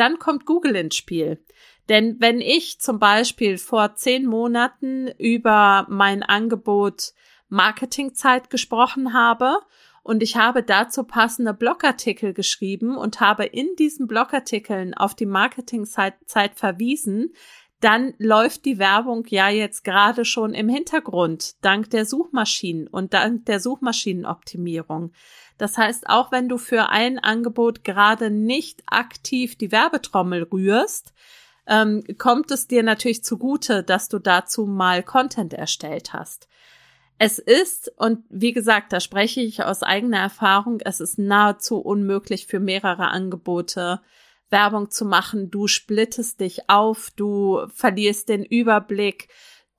dann 0.00 0.18
kommt 0.18 0.46
Google 0.46 0.74
ins 0.76 0.96
Spiel. 0.96 1.44
Denn 1.88 2.16
wenn 2.20 2.40
ich 2.40 2.80
zum 2.80 2.98
Beispiel 2.98 3.58
vor 3.58 3.94
zehn 3.94 4.26
Monaten 4.26 5.08
über 5.18 5.86
mein 5.88 6.22
Angebot 6.22 7.12
Marketingzeit 7.48 8.48
gesprochen 8.48 9.12
habe 9.12 9.58
und 10.02 10.22
ich 10.22 10.36
habe 10.36 10.62
dazu 10.62 11.04
passende 11.04 11.52
Blogartikel 11.52 12.32
geschrieben 12.32 12.96
und 12.96 13.20
habe 13.20 13.44
in 13.44 13.68
diesen 13.78 14.06
Blogartikeln 14.06 14.94
auf 14.94 15.14
die 15.14 15.26
Marketingzeit 15.26 16.14
verwiesen, 16.54 17.34
dann 17.80 18.14
läuft 18.18 18.66
die 18.66 18.78
Werbung 18.78 19.24
ja 19.28 19.48
jetzt 19.48 19.84
gerade 19.84 20.24
schon 20.24 20.54
im 20.54 20.68
Hintergrund, 20.68 21.64
dank 21.64 21.90
der 21.90 22.04
Suchmaschinen 22.04 22.86
und 22.86 23.14
dank 23.14 23.46
der 23.46 23.58
Suchmaschinenoptimierung. 23.58 25.12
Das 25.60 25.76
heißt, 25.76 26.08
auch 26.08 26.32
wenn 26.32 26.48
du 26.48 26.56
für 26.56 26.88
ein 26.88 27.18
Angebot 27.18 27.84
gerade 27.84 28.30
nicht 28.30 28.82
aktiv 28.86 29.58
die 29.58 29.70
Werbetrommel 29.70 30.44
rührst, 30.44 31.12
ähm, 31.66 32.02
kommt 32.16 32.50
es 32.50 32.66
dir 32.66 32.82
natürlich 32.82 33.22
zugute, 33.22 33.82
dass 33.82 34.08
du 34.08 34.18
dazu 34.18 34.64
mal 34.64 35.02
Content 35.02 35.52
erstellt 35.52 36.14
hast. 36.14 36.48
Es 37.18 37.38
ist, 37.38 37.92
und 37.98 38.24
wie 38.30 38.54
gesagt, 38.54 38.94
da 38.94 39.00
spreche 39.00 39.42
ich 39.42 39.62
aus 39.62 39.82
eigener 39.82 40.20
Erfahrung, 40.20 40.80
es 40.82 40.98
ist 40.98 41.18
nahezu 41.18 41.78
unmöglich 41.78 42.46
für 42.46 42.58
mehrere 42.58 43.08
Angebote 43.08 44.00
Werbung 44.48 44.90
zu 44.90 45.04
machen. 45.04 45.50
Du 45.50 45.66
splittest 45.66 46.40
dich 46.40 46.70
auf, 46.70 47.10
du 47.16 47.66
verlierst 47.74 48.30
den 48.30 48.46
Überblick, 48.46 49.28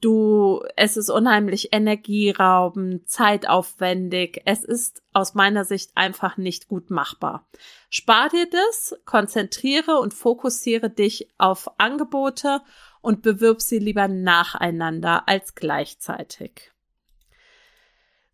du, 0.01 0.63
es 0.75 0.97
ist 0.97 1.09
unheimlich 1.09 1.71
energieraubend, 1.71 3.09
zeitaufwendig. 3.09 4.41
Es 4.45 4.63
ist 4.63 5.01
aus 5.13 5.33
meiner 5.35 5.63
Sicht 5.63 5.91
einfach 5.95 6.37
nicht 6.37 6.67
gut 6.67 6.89
machbar. 6.89 7.47
Spar 7.89 8.29
dir 8.29 8.47
das, 8.49 8.99
konzentriere 9.05 9.99
und 9.99 10.13
fokussiere 10.13 10.89
dich 10.89 11.29
auf 11.37 11.69
Angebote 11.77 12.61
und 13.01 13.21
bewirb 13.21 13.61
sie 13.61 13.79
lieber 13.79 14.07
nacheinander 14.07 15.27
als 15.27 15.55
gleichzeitig. 15.55 16.71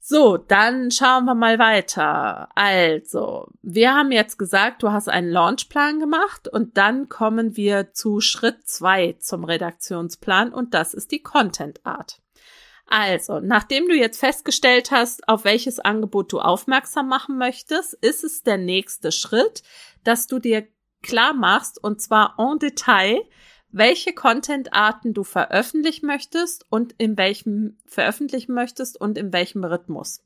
So, 0.10 0.38
dann 0.38 0.90
schauen 0.90 1.26
wir 1.26 1.36
mal 1.36 1.60
weiter. 1.60 2.48
Also, 2.56 3.50
wir 3.62 3.94
haben 3.94 4.14
jetzt 4.14 4.40
gesagt, 4.40 4.82
du 4.82 4.94
hast 4.94 5.10
einen 5.10 5.30
Launchplan 5.30 6.00
gemacht 6.00 6.48
und 6.48 6.78
dann 6.78 7.10
kommen 7.10 7.58
wir 7.58 7.92
zu 7.92 8.22
Schritt 8.22 8.70
zwei 8.70 9.18
zum 9.20 9.44
Redaktionsplan 9.44 10.54
und 10.54 10.74
das 10.74 10.94
ist 10.94 11.12
die 11.12 11.22
Content 11.22 11.86
Art. 11.86 12.22
Also, 12.86 13.42
nachdem 13.42 13.90
du 13.90 13.96
jetzt 13.96 14.22
festgestellt 14.22 14.92
hast, 14.92 15.28
auf 15.28 15.44
welches 15.44 15.78
Angebot 15.78 16.32
du 16.32 16.40
aufmerksam 16.40 17.10
machen 17.10 17.38
möchtest, 17.38 17.94
ist 17.96 18.24
es 18.24 18.44
der 18.44 18.58
nächste 18.58 19.12
Schritt, 19.12 19.62
dass 20.06 20.26
du 20.26 20.40
dir 20.40 20.66
klar 21.04 21.34
machst 21.34 21.84
und 21.84 22.02
zwar 22.02 22.36
en 22.38 22.60
Detail, 22.60 23.20
welche 23.70 24.14
Content-Arten 24.14 25.14
du 25.14 25.24
veröffentlichen 25.24 26.06
möchtest 26.06 26.66
und 26.70 26.94
in 26.98 27.18
welchem 27.18 27.78
veröffentlichen 27.86 28.54
möchtest 28.54 29.00
und 29.00 29.18
in 29.18 29.34
welchem 29.34 29.64
Rhythmus. 29.64 30.24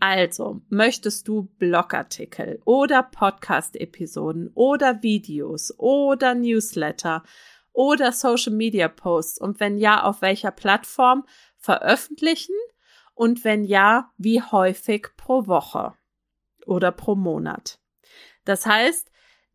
Also, 0.00 0.62
möchtest 0.70 1.28
du 1.28 1.50
Blogartikel 1.58 2.62
oder 2.64 3.02
Podcast-Episoden 3.02 4.50
oder 4.54 5.02
Videos 5.02 5.78
oder 5.78 6.34
Newsletter 6.34 7.22
oder 7.72 8.12
Social-Media-Posts 8.12 9.40
und 9.40 9.60
wenn 9.60 9.76
ja, 9.76 10.02
auf 10.02 10.22
welcher 10.22 10.52
Plattform 10.52 11.26
veröffentlichen 11.56 12.54
und 13.14 13.44
wenn 13.44 13.64
ja, 13.64 14.10
wie 14.16 14.40
häufig 14.40 15.08
pro 15.18 15.46
Woche 15.46 15.92
oder 16.64 16.92
pro 16.92 17.14
Monat. 17.14 17.78
Das 18.46 18.64
heißt, 18.64 19.09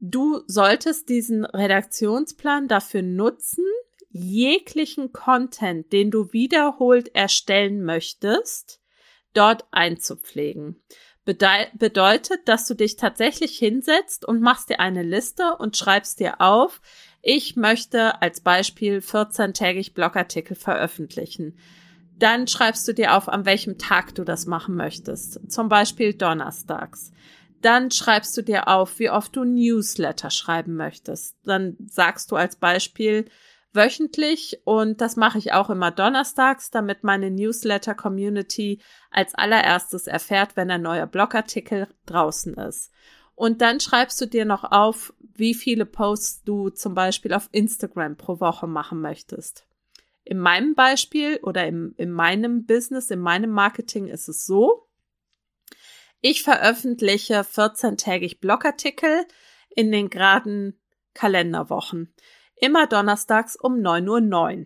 Du 0.07 0.43
solltest 0.45 1.09
diesen 1.09 1.45
Redaktionsplan 1.45 2.67
dafür 2.67 3.01
nutzen, 3.01 3.65
jeglichen 4.11 5.11
Content, 5.11 5.91
den 5.91 6.11
du 6.11 6.31
wiederholt 6.31 7.15
erstellen 7.15 7.83
möchtest, 7.83 8.81
dort 9.33 9.65
einzupflegen. 9.71 10.79
Bede 11.25 11.69
bedeutet, 11.73 12.47
dass 12.47 12.67
du 12.67 12.75
dich 12.75 12.97
tatsächlich 12.97 13.57
hinsetzt 13.57 14.25
und 14.25 14.41
machst 14.41 14.69
dir 14.69 14.79
eine 14.79 15.01
Liste 15.01 15.55
und 15.57 15.75
schreibst 15.75 16.19
dir 16.19 16.39
auf, 16.39 16.81
ich 17.23 17.55
möchte 17.55 18.21
als 18.21 18.41
Beispiel 18.41 18.99
14-tägig 18.99 19.95
Blogartikel 19.95 20.55
veröffentlichen. 20.55 21.57
Dann 22.19 22.47
schreibst 22.47 22.87
du 22.87 22.93
dir 22.93 23.17
auf, 23.17 23.27
an 23.27 23.45
welchem 23.45 23.79
Tag 23.79 24.13
du 24.13 24.23
das 24.23 24.45
machen 24.45 24.75
möchtest. 24.75 25.51
Zum 25.51 25.67
Beispiel 25.67 26.13
donnerstags. 26.13 27.11
Dann 27.65 27.89
schreibst 27.89 28.37
du 28.37 28.43
dir 28.43 28.67
auf, 28.67 28.99
wie 28.99 29.09
oft 29.09 29.35
du 29.35 29.43
Newsletter 29.43 30.29
schreiben 30.29 30.75
möchtest. 30.75 31.35
Dann 31.45 31.75
sagst 31.87 32.29
du 32.29 32.35
als 32.35 32.57
Beispiel 32.57 33.25
wöchentlich 33.73 34.61
und 34.65 35.01
das 35.01 35.15
mache 35.15 35.39
ich 35.39 35.51
auch 35.51 35.71
immer 35.71 35.89
donnerstags, 35.89 36.69
damit 36.69 37.03
meine 37.03 37.31
Newsletter-Community 37.31 38.83
als 39.09 39.33
allererstes 39.33 40.05
erfährt, 40.05 40.55
wenn 40.55 40.69
ein 40.69 40.83
neuer 40.83 41.07
Blogartikel 41.07 41.87
draußen 42.05 42.53
ist. 42.53 42.91
Und 43.33 43.63
dann 43.63 43.79
schreibst 43.79 44.21
du 44.21 44.27
dir 44.27 44.45
noch 44.45 44.63
auf, 44.63 45.11
wie 45.19 45.55
viele 45.55 45.87
Posts 45.87 46.43
du 46.43 46.69
zum 46.69 46.93
Beispiel 46.93 47.33
auf 47.33 47.49
Instagram 47.51 48.15
pro 48.15 48.39
Woche 48.39 48.67
machen 48.67 49.01
möchtest. 49.01 49.65
In 50.23 50.37
meinem 50.37 50.75
Beispiel 50.75 51.39
oder 51.41 51.65
im, 51.65 51.95
in 51.97 52.11
meinem 52.11 52.67
Business, 52.67 53.09
in 53.09 53.21
meinem 53.21 53.49
Marketing 53.49 54.05
ist 54.05 54.29
es 54.29 54.45
so, 54.45 54.85
ich 56.27 56.41
veröffentliche 56.41 57.41
14-tägig 57.41 58.39
Blogartikel 58.39 59.27
in 59.69 59.91
den 59.91 60.09
geraden 60.09 60.75
Kalenderwochen. 61.13 62.15
Immer 62.55 62.87
donnerstags 62.87 63.55
um 63.55 63.75
9.09 63.75 64.59
Uhr. 64.61 64.65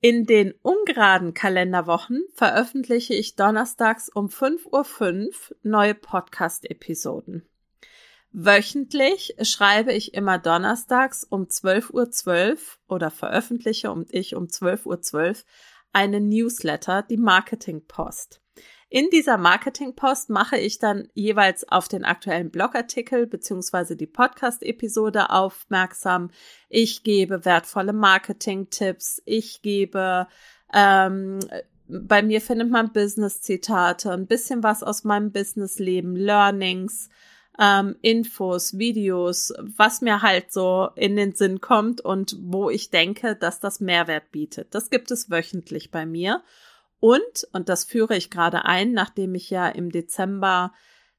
In 0.00 0.24
den 0.24 0.54
ungeraden 0.62 1.34
Kalenderwochen 1.34 2.24
veröffentliche 2.32 3.12
ich 3.12 3.34
donnerstags 3.34 4.08
um 4.08 4.26
5.05 4.28 4.70
Uhr 4.70 5.56
neue 5.64 5.96
Podcast-Episoden. 5.96 7.44
Wöchentlich 8.30 9.34
schreibe 9.42 9.92
ich 9.92 10.14
immer 10.14 10.38
donnerstags 10.38 11.24
um 11.24 11.46
12.12 11.46 11.90
Uhr 11.90 12.04
.12 12.04 12.58
oder 12.86 13.10
veröffentliche 13.10 13.90
um 13.90 14.06
ich 14.10 14.36
um 14.36 14.44
12.12 14.44 14.86
Uhr 14.86 14.94
.12 14.94 15.44
eine 15.92 16.20
Newsletter, 16.20 17.02
die 17.02 17.16
Marketing 17.16 17.84
Post. 17.88 18.42
In 18.92 19.08
dieser 19.08 19.38
Marketing 19.38 19.94
Post 19.94 20.28
mache 20.28 20.58
ich 20.58 20.78
dann 20.78 21.08
jeweils 21.14 21.66
auf 21.66 21.88
den 21.88 22.04
aktuellen 22.04 22.50
Blogartikel 22.50 23.26
beziehungsweise 23.26 23.96
die 23.96 24.06
Podcast-Episode 24.06 25.30
aufmerksam. 25.30 26.30
Ich 26.68 27.02
gebe 27.02 27.46
wertvolle 27.46 27.94
Marketing-Tipps. 27.94 29.22
Ich 29.24 29.62
gebe 29.62 30.26
ähm, 30.74 31.38
bei 31.88 32.22
mir 32.22 32.42
findet 32.42 32.68
man 32.68 32.92
Business-Zitate, 32.92 34.12
ein 34.12 34.26
bisschen 34.26 34.62
was 34.62 34.82
aus 34.82 35.04
meinem 35.04 35.32
Business-Leben, 35.32 36.14
Learnings, 36.14 37.08
ähm, 37.58 37.96
Infos, 38.02 38.76
Videos, 38.76 39.54
was 39.58 40.02
mir 40.02 40.20
halt 40.20 40.52
so 40.52 40.90
in 40.96 41.16
den 41.16 41.34
Sinn 41.34 41.62
kommt 41.62 42.02
und 42.02 42.36
wo 42.42 42.68
ich 42.68 42.90
denke, 42.90 43.36
dass 43.36 43.58
das 43.58 43.80
Mehrwert 43.80 44.30
bietet. 44.32 44.74
Das 44.74 44.90
gibt 44.90 45.10
es 45.10 45.30
wöchentlich 45.30 45.90
bei 45.90 46.04
mir. 46.04 46.42
Und, 47.02 47.48
und 47.52 47.68
das 47.68 47.82
führe 47.82 48.16
ich 48.16 48.30
gerade 48.30 48.64
ein, 48.64 48.92
nachdem 48.92 49.34
ich 49.34 49.50
ja 49.50 49.68
im 49.68 49.90
Dezember 49.90 50.72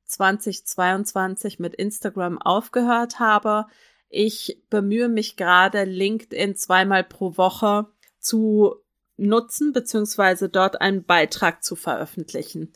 2022 0.06 1.60
mit 1.60 1.76
Instagram 1.76 2.42
aufgehört 2.42 3.20
habe. 3.20 3.66
Ich 4.08 4.64
bemühe 4.70 5.10
mich 5.10 5.36
gerade, 5.36 5.84
LinkedIn 5.84 6.56
zweimal 6.56 7.04
pro 7.04 7.36
Woche 7.36 7.88
zu 8.18 8.76
nutzen, 9.18 9.74
beziehungsweise 9.74 10.48
dort 10.48 10.80
einen 10.80 11.04
Beitrag 11.04 11.66
zu 11.66 11.76
veröffentlichen. 11.76 12.72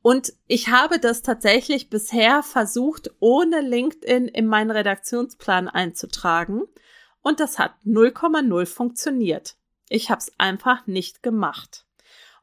Und 0.00 0.32
ich 0.46 0.68
habe 0.68 1.00
das 1.00 1.22
tatsächlich 1.22 1.90
bisher 1.90 2.44
versucht, 2.44 3.10
ohne 3.18 3.62
LinkedIn 3.62 4.28
in 4.28 4.46
meinen 4.46 4.70
Redaktionsplan 4.70 5.66
einzutragen. 5.66 6.62
Und 7.20 7.40
das 7.40 7.58
hat 7.58 7.72
0,0 7.84 8.64
funktioniert. 8.66 9.56
Ich 9.88 10.10
habe 10.10 10.20
es 10.20 10.30
einfach 10.38 10.86
nicht 10.86 11.20
gemacht. 11.24 11.84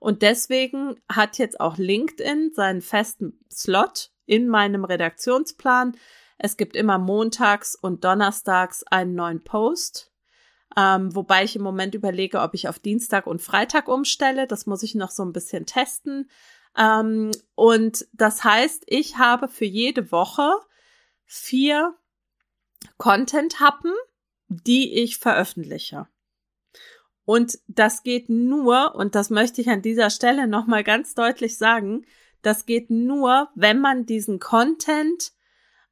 Und 0.02 0.24
deswegen 0.24 1.00
hat 1.08 1.38
jetzt 1.38 1.60
auch 1.60 1.78
LinkedIn 1.78 2.54
seinen 2.56 2.82
festen 2.82 3.40
Slot 3.54 4.10
in 4.26 4.48
meinem 4.48 4.84
Redaktionsplan. 4.84 5.96
Es 6.40 6.58
gibt 6.58 6.76
immer 6.76 6.98
montags 6.98 7.76
und 7.76 8.04
donnerstags 8.04 8.82
einen 8.82 9.14
neuen 9.14 9.44
Post. 9.44 10.12
Ähm, 10.76 11.14
wobei 11.16 11.44
ich 11.44 11.56
im 11.56 11.62
Moment 11.62 11.94
überlege, 11.94 12.42
ob 12.42 12.56
ich 12.56 12.68
auf 12.68 12.80
Dienstag 12.80 13.28
und 13.28 13.44
Freitag 13.44 13.88
umstelle. 13.88 14.48
Das 14.48 14.66
muss 14.66 14.82
ich 14.82 14.96
noch 14.96 15.12
so 15.12 15.24
ein 15.24 15.34
bisschen 15.34 15.68
testen. 15.68 16.32
Ähm, 16.76 17.30
und 17.54 18.08
das 18.12 18.44
heißt, 18.44 18.86
ich 18.88 19.20
habe 19.20 19.48
für 19.48 19.66
jede 19.66 20.12
Woche 20.12 20.52
vier 21.26 21.94
Content-Happen, 22.98 23.94
die 24.48 24.96
ich 24.96 25.20
veröffentliche. 25.20 26.08
Und 27.26 27.60
das 27.68 28.04
geht 28.04 28.30
nur, 28.30 28.96
und 28.96 29.16
das 29.16 29.30
möchte 29.30 29.62
ich 29.62 29.70
an 29.70 29.82
dieser 29.82 30.10
Stelle 30.10 30.48
nochmal 30.48 30.84
ganz 30.84 31.14
deutlich 31.14 31.58
sagen, 31.58 32.06
das 32.42 32.66
geht 32.66 32.90
nur, 32.90 33.50
wenn 33.56 33.80
man 33.80 34.06
diesen 34.06 34.40
Content 34.40 35.32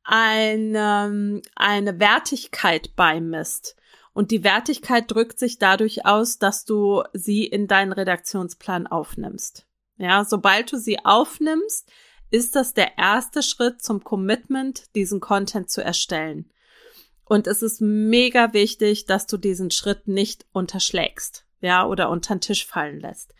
eine, 0.03 1.41
eine 1.55 1.99
Wertigkeit 1.99 2.95
beimisst. 2.95 3.75
Und 4.13 4.31
die 4.31 4.43
Wertigkeit 4.43 5.09
drückt 5.09 5.37
sich 5.37 5.59
dadurch 5.59 6.05
aus, 6.05 6.39
dass 6.39 6.65
du 6.65 7.03
sie 7.13 7.45
in 7.45 7.67
deinen 7.67 7.93
Redaktionsplan 7.93 8.87
aufnimmst. 8.87 9.67
Ja, 9.97 10.25
sobald 10.25 10.71
du 10.71 10.77
sie 10.77 11.05
aufnimmst, 11.05 11.91
ist 12.31 12.55
das 12.55 12.73
der 12.73 12.97
erste 12.97 13.43
Schritt 13.43 13.81
zum 13.81 14.03
Commitment, 14.03 14.95
diesen 14.95 15.19
Content 15.19 15.69
zu 15.69 15.83
erstellen. 15.83 16.51
Und 17.29 17.45
es 17.45 17.61
ist 17.61 17.79
mega 17.79 18.53
wichtig, 18.53 19.05
dass 19.05 19.27
du 19.27 19.37
diesen 19.37 19.69
Schritt 19.69 20.07
nicht 20.07 20.47
unterschlägst, 20.51 21.45
ja, 21.61 21.85
oder 21.85 22.09
unter 22.09 22.33
den 22.33 22.41
Tisch 22.41 22.65
fallen 22.65 22.99
lässt. 22.99 23.35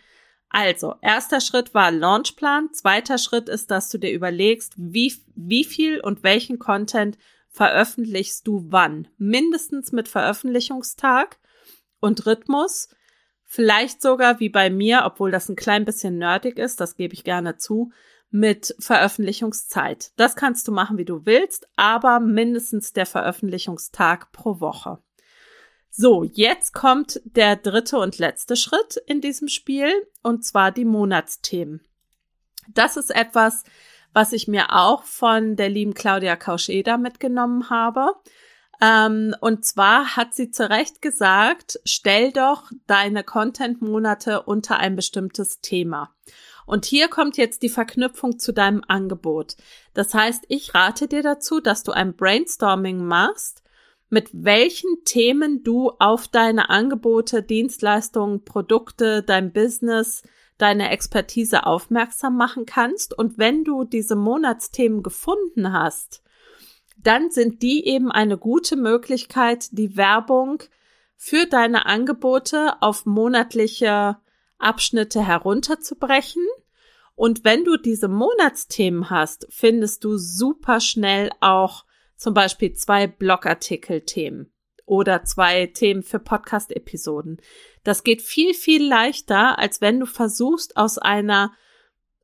Also, 0.48 0.93
erster 1.01 1.41
Schritt 1.41 1.74
war 1.74 1.89
Launchplan. 1.89 2.72
Zweiter 2.72 3.17
Schritt 3.17 3.49
ist, 3.49 3.71
dass 3.71 3.89
du 3.89 3.97
dir 3.97 4.12
überlegst, 4.12 4.73
wie, 4.78 5.15
wie 5.36 5.63
viel 5.63 5.99
und 6.02 6.21
welchen 6.21 6.60
Content 6.60 7.17
veröffentlichst 7.49 8.47
du 8.47 8.63
wann. 8.69 9.08
Mindestens 9.17 9.91
mit 9.91 10.08
Veröffentlichungstag 10.08 11.39
und 11.99 12.28
Rhythmus. 12.28 12.89
Vielleicht 13.43 14.04
sogar 14.04 14.39
wie 14.39 14.49
bei 14.49 14.69
mir, 14.69 15.02
obwohl 15.06 15.32
das 15.32 15.49
ein 15.49 15.56
klein 15.56 15.84
bisschen 15.84 16.19
nerdig 16.19 16.60
ist, 16.60 16.80
das 16.80 16.95
gebe 16.95 17.15
ich 17.15 17.23
gerne 17.23 17.58
zu, 17.58 17.91
mit 18.32 18.76
Veröffentlichungszeit. 18.80 20.12
Das 20.15 20.36
kannst 20.36 20.68
du 20.68 20.72
machen, 20.72 20.98
wie 20.98 21.06
du 21.06 21.26
willst, 21.26 21.68
aber 21.76 22.20
mindestens 22.20 22.94
der 22.94 23.06
Veröffentlichungstag 23.06 24.32
pro 24.32 24.60
Woche. 24.60 25.00
So, 25.89 26.24
jetzt 26.24 26.74
kommt 26.74 27.20
der 27.24 27.56
dritte 27.56 27.98
und 27.98 28.20
letzte 28.20 28.56
Schritt 28.56 28.98
in 29.08 29.22
diesem 29.22 29.48
Spiel, 29.48 29.92
und 30.22 30.46
zwar 30.46 30.72
die 30.72 30.86
Monatsthemen. 30.86 31.82
Das 32.74 32.96
ist 32.96 33.10
etwas, 33.10 33.63
was 34.13 34.32
ich 34.32 34.48
mir 34.48 34.76
auch 34.76 35.04
von 35.04 35.56
der 35.56 35.70
lieben 35.70 35.94
Claudia 35.94 36.36
Kauscheder 36.36 36.98
mitgenommen 36.98 37.70
habe. 37.70 38.13
Ähm, 38.82 39.36
und 39.42 39.65
zwar 39.65 40.15
hat 40.15 40.34
sie 40.34 40.52
zu 40.52 40.70
Recht 40.70 41.02
gesagt, 41.02 41.80
stell 41.84 42.32
doch 42.32 42.72
deine 42.88 43.24
Content-Monate 43.24 44.44
unter 44.44 44.78
ein 44.78 44.96
bestimmtes 44.96 45.60
Thema. 45.62 46.15
Und 46.69 46.86
hier 46.86 47.08
kommt 47.08 47.36
jetzt 47.36 47.63
die 47.63 47.69
Verknüpfung 47.69 48.38
zu 48.38 48.53
deinem 48.53 48.84
Angebot. 48.88 49.55
Das 49.95 50.13
heißt, 50.13 50.45
ich 50.49 50.75
rate 50.75 51.08
dir 51.08 51.23
dazu, 51.23 51.60
dass 51.62 51.82
du 51.82 51.91
ein 51.91 52.15
Brainstorming 52.15 53.03
machst, 53.03 53.63
mit 54.12 54.29
welchen 54.34 55.03
Themen 55.03 55.63
du 55.63 55.89
auf 55.97 56.27
deine 56.27 56.69
Angebote, 56.69 57.41
Dienstleistungen, 57.41 58.45
Produkte, 58.45 59.23
dein 59.23 59.51
Business, 59.51 60.21
deine 60.60 60.91
Expertise 60.91 61.65
aufmerksam 61.65 62.38
machen 62.38 62.67
kannst. 62.67 63.17
Und 63.17 63.39
wenn 63.39 63.63
du 63.63 63.84
diese 63.84 64.15
Monatsthemen 64.15 65.01
gefunden 65.01 65.73
hast, 65.73 66.21
dann 67.01 67.32
sind 67.32 67.63
die 67.63 67.88
eben 67.88 68.12
eine 68.12 68.38
gute 68.38 68.75
Möglichkeit, 68.75 69.69
die 69.71 69.97
Werbung 69.97 70.62
für 71.15 71.47
deine 71.47 71.88
Angebote 71.88 72.79
auf 72.82 73.08
monatliche 73.08 74.17
Abschnitte 74.60 75.26
herunterzubrechen. 75.26 76.45
Und 77.15 77.43
wenn 77.43 77.65
du 77.65 77.78
diese 77.78 78.08
Monatsthemen 78.08 79.10
hast, 79.10 79.48
findest 79.50 80.04
du 80.04 80.17
super 80.17 80.80
schnell 80.80 81.32
auch 81.41 81.86
zum 82.15 82.34
Beispiel 82.34 82.74
zwei 82.74 83.08
Blogartikel-Themen 83.08 84.52
oder 84.86 85.24
zwei 85.24 85.67
Themen 85.67 86.04
für 86.04 86.19
Podcast-Episoden. 86.19 87.41
Das 87.84 88.04
geht 88.04 88.22
viel, 88.22 88.54
viel 88.54 88.88
leichter, 88.88 89.60
als 89.60 89.82
wenn 89.82 90.00
du 90.00 90.06
versuchst, 90.06 90.78
aus 90.78 90.98
einer 90.98 91.54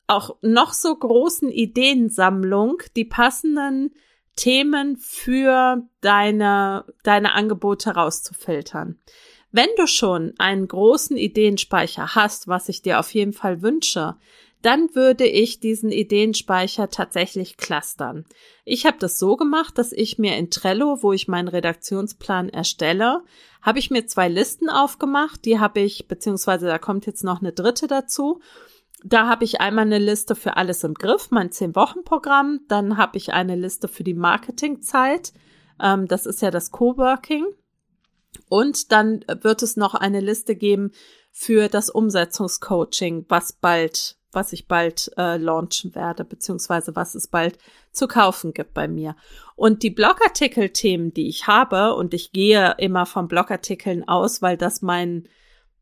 auch 0.08 0.38
noch 0.42 0.74
so 0.74 0.96
großen 0.96 1.50
Ideensammlung 1.50 2.78
die 2.96 3.06
passenden 3.06 3.96
Themen 4.36 4.98
für 4.98 5.88
deine, 6.02 6.86
deine 7.04 7.34
Angebote 7.34 7.92
rauszufiltern. 7.92 9.00
Wenn 9.58 9.70
du 9.78 9.88
schon 9.88 10.34
einen 10.38 10.68
großen 10.68 11.16
Ideenspeicher 11.16 12.14
hast, 12.14 12.50
was 12.50 12.68
ich 12.68 12.82
dir 12.82 13.00
auf 13.00 13.14
jeden 13.14 13.32
Fall 13.32 13.62
wünsche, 13.62 14.18
dann 14.62 14.94
würde 14.96 15.26
ich 15.26 15.62
diesen 15.62 15.94
Ideenspeicher 15.94 16.90
tatsächlich 16.90 17.56
clustern. 17.56 18.26
Ich 18.66 18.86
habe 18.86 18.98
das 19.00 19.18
so 19.18 19.38
gemacht, 19.38 19.78
dass 19.78 19.94
ich 19.94 20.20
mir 20.20 20.36
in 20.36 20.52
Trello, 20.52 21.02
wo 21.04 21.14
ich 21.14 21.30
meinen 21.30 21.48
Redaktionsplan 21.48 22.50
erstelle, 22.50 23.24
habe 23.62 23.80
ich 23.80 23.90
mir 23.92 24.06
zwei 24.08 24.28
Listen 24.28 24.70
aufgemacht. 24.70 25.46
Die 25.46 25.58
habe 25.58 25.80
ich, 25.80 26.10
beziehungsweise 26.10 26.66
da 26.66 26.78
kommt 26.78 27.06
jetzt 27.06 27.24
noch 27.24 27.40
eine 27.40 27.54
dritte 27.54 27.88
dazu. 27.88 28.42
Da 29.06 29.30
habe 29.30 29.46
ich 29.46 29.62
einmal 29.62 29.86
eine 29.86 30.00
Liste 30.00 30.36
für 30.36 30.58
alles 30.58 30.84
im 30.84 30.96
Griff, 30.96 31.32
mein 31.32 31.54
Zehn-Wochen-Programm. 31.54 32.60
Dann 32.68 32.98
habe 32.98 33.18
ich 33.18 33.32
eine 33.32 33.56
Liste 33.56 33.88
für 33.88 34.04
die 34.04 34.16
Marketingzeit. 34.16 35.32
Ähm, 35.82 36.10
das 36.10 36.26
ist 36.26 36.42
ja 36.42 36.52
das 36.52 36.72
Coworking. 36.72 37.46
Und 38.50 38.92
dann 38.92 39.24
wird 39.42 39.62
es 39.62 39.78
noch 39.78 39.94
eine 39.94 40.20
Liste 40.20 40.56
geben 40.56 40.92
für 41.32 41.68
das 41.68 41.90
Umsetzungscoaching, 41.90 43.26
was 43.28 43.54
bald, 43.54 44.18
was 44.32 44.54
ich 44.54 44.68
bald 44.68 45.12
äh, 45.18 45.38
launchen 45.38 45.96
werde, 45.96 46.24
beziehungsweise 46.24 46.96
was 46.96 47.16
es 47.16 47.28
bald 47.28 47.58
zu 47.92 48.08
kaufen 48.08 48.54
gibt 48.54 48.74
bei 48.74 48.88
mir. 48.88 49.16
Und 49.56 49.84
die 49.84 49.90
Blogartikel-Themen, 49.90 51.14
die 51.14 51.28
ich 51.28 51.48
habe, 51.48 51.96
und 51.96 52.14
ich 52.14 52.32
gehe 52.32 52.76
immer 52.78 53.06
von 53.06 53.28
Blogartikeln 53.28 54.08
aus, 54.08 54.42
weil 54.42 54.58
das 54.58 54.82
mein 54.82 55.28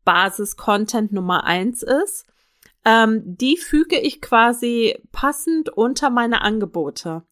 Basis-Content 0.04 1.12
Nummer 1.12 1.44
eins 1.44 1.82
ist, 1.82 2.26
ähm, 2.84 3.22
die 3.24 3.56
füge 3.56 3.98
ich 3.98 4.20
quasi 4.20 4.98
passend 5.12 5.70
unter 5.70 6.10
meine 6.10 6.42
Angebote. 6.42 7.22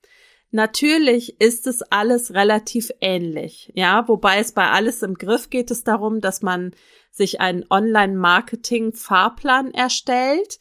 Natürlich 0.55 1.41
ist 1.41 1.67
es 1.67 1.81
alles 1.81 2.35
relativ 2.35 2.91
ähnlich, 3.01 3.73
ja, 3.75 4.07
wobei 4.07 4.39
es 4.39 4.53
bei 4.53 4.69
alles 4.69 5.03
im 5.03 5.15
Griff 5.15 5.49
geht 5.49 5.71
es 5.71 5.83
darum, 5.83 6.21
dass 6.21 6.43
man 6.43 6.73
sich 7.11 7.41
einen 7.41 7.65
Online-Marketing-Fahrplan 7.71 9.73
erstellt. 9.73 10.59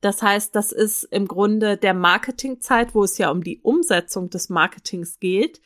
Das 0.00 0.22
heißt, 0.22 0.54
das 0.54 0.70
ist 0.70 1.02
im 1.04 1.26
Grunde 1.26 1.76
der 1.76 1.92
Marketingzeit, 1.92 2.94
wo 2.94 3.02
es 3.02 3.18
ja 3.18 3.32
um 3.32 3.42
die 3.42 3.58
Umsetzung 3.62 4.30
des 4.30 4.48
Marketings 4.48 5.18
geht 5.18 5.60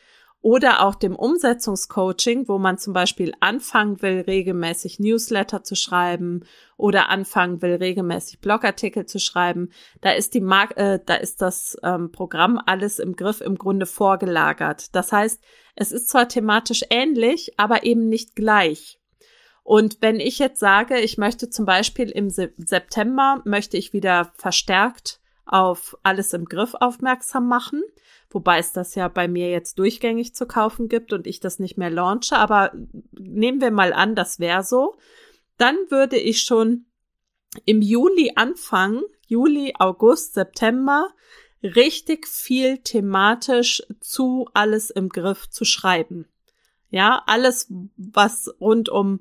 oder 0.46 0.86
auch 0.86 0.94
dem 0.94 1.16
Umsetzungscoaching, 1.16 2.46
wo 2.46 2.56
man 2.58 2.78
zum 2.78 2.92
Beispiel 2.92 3.34
anfangen 3.40 4.00
will, 4.00 4.20
regelmäßig 4.20 5.00
Newsletter 5.00 5.64
zu 5.64 5.74
schreiben 5.74 6.44
oder 6.76 7.08
anfangen 7.08 7.62
will, 7.62 7.74
regelmäßig 7.74 8.38
Blogartikel 8.38 9.06
zu 9.06 9.18
schreiben. 9.18 9.70
Da 10.02 10.12
ist 10.12 10.34
die 10.34 10.40
Mar 10.40 10.68
äh, 10.76 11.00
da 11.04 11.16
ist 11.16 11.42
das 11.42 11.76
ähm, 11.82 12.12
Programm 12.12 12.62
alles 12.64 13.00
im 13.00 13.16
Griff 13.16 13.40
im 13.40 13.58
Grunde 13.58 13.86
vorgelagert. 13.86 14.94
Das 14.94 15.10
heißt, 15.10 15.42
es 15.74 15.90
ist 15.90 16.10
zwar 16.10 16.28
thematisch 16.28 16.84
ähnlich, 16.90 17.54
aber 17.56 17.82
eben 17.82 18.08
nicht 18.08 18.36
gleich. 18.36 19.00
Und 19.64 19.98
wenn 20.00 20.20
ich 20.20 20.38
jetzt 20.38 20.60
sage, 20.60 21.00
ich 21.00 21.18
möchte 21.18 21.50
zum 21.50 21.66
Beispiel 21.66 22.08
im 22.08 22.30
September 22.30 23.42
möchte 23.44 23.78
ich 23.78 23.92
wieder 23.92 24.30
verstärkt 24.36 25.18
auf 25.46 25.96
alles 26.02 26.32
im 26.32 26.44
Griff 26.44 26.74
aufmerksam 26.74 27.48
machen, 27.48 27.82
wobei 28.30 28.58
es 28.58 28.72
das 28.72 28.94
ja 28.94 29.08
bei 29.08 29.28
mir 29.28 29.50
jetzt 29.50 29.78
durchgängig 29.78 30.34
zu 30.34 30.46
kaufen 30.46 30.88
gibt 30.88 31.12
und 31.12 31.26
ich 31.26 31.40
das 31.40 31.58
nicht 31.58 31.78
mehr 31.78 31.90
launche, 31.90 32.36
aber 32.36 32.72
nehmen 33.12 33.60
wir 33.60 33.70
mal 33.70 33.92
an, 33.92 34.14
das 34.14 34.40
wäre 34.40 34.64
so, 34.64 34.96
dann 35.56 35.76
würde 35.88 36.18
ich 36.18 36.42
schon 36.42 36.86
im 37.64 37.80
Juli 37.80 38.32
anfangen, 38.34 39.02
Juli, 39.28 39.74
August, 39.78 40.34
September, 40.34 41.08
richtig 41.62 42.26
viel 42.26 42.78
thematisch 42.78 43.82
zu 44.00 44.48
alles 44.52 44.90
im 44.90 45.08
Griff 45.08 45.48
zu 45.48 45.64
schreiben. 45.64 46.28
Ja, 46.90 47.22
alles, 47.26 47.72
was 47.96 48.54
rund 48.60 48.88
um 48.88 49.20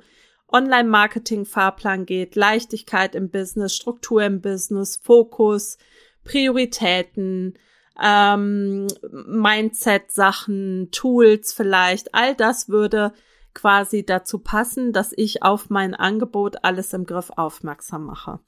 Online-Marketing-Fahrplan 0.51 2.05
geht, 2.05 2.35
Leichtigkeit 2.35 3.15
im 3.15 3.29
Business, 3.29 3.75
Struktur 3.75 4.23
im 4.23 4.41
Business, 4.41 4.97
Fokus, 4.97 5.77
Prioritäten, 6.25 7.57
ähm, 8.01 8.87
Mindset-Sachen, 9.09 10.89
Tools 10.91 11.53
vielleicht, 11.53 12.13
all 12.13 12.35
das 12.35 12.67
würde 12.67 13.13
quasi 13.53 14.05
dazu 14.05 14.39
passen, 14.39 14.91
dass 14.91 15.13
ich 15.15 15.41
auf 15.43 15.69
mein 15.69 15.95
Angebot 15.95 16.57
alles 16.63 16.93
im 16.93 17.05
Griff 17.05 17.31
aufmerksam 17.37 18.03
mache. 18.03 18.39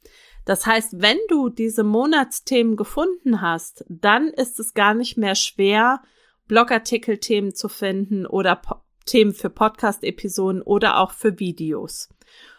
Das 0.43 0.65
heißt, 0.65 1.01
wenn 1.01 1.17
du 1.29 1.49
diese 1.49 1.83
Monatsthemen 1.83 2.75
gefunden 2.75 3.41
hast, 3.41 3.85
dann 3.87 4.27
ist 4.27 4.59
es 4.59 4.73
gar 4.73 4.93
nicht 4.93 5.17
mehr 5.17 5.35
schwer, 5.35 6.01
Blogartikel-Themen 6.47 7.55
zu 7.55 7.69
finden 7.69 8.25
oder 8.25 8.57
po 8.57 8.75
Themen 9.05 9.33
für 9.33 9.49
Podcast-Episoden 9.49 10.61
oder 10.61 10.99
auch 10.99 11.11
für 11.11 11.39
Videos. 11.39 12.09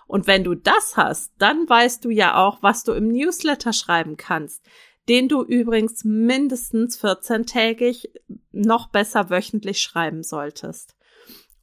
Und 0.06 0.26
wenn 0.26 0.44
du 0.44 0.54
das 0.54 0.96
hast, 0.96 1.34
dann 1.36 1.68
weißt 1.68 2.02
du 2.06 2.08
ja 2.08 2.42
auch, 2.42 2.62
was 2.62 2.84
du 2.84 2.92
im 2.92 3.08
Newsletter 3.08 3.74
schreiben 3.74 4.16
kannst 4.16 4.64
den 5.08 5.28
du 5.28 5.42
übrigens 5.42 6.04
mindestens 6.04 7.02
14-tägig, 7.02 8.08
noch 8.52 8.88
besser 8.88 9.30
wöchentlich 9.30 9.80
schreiben 9.80 10.22
solltest. 10.22 10.94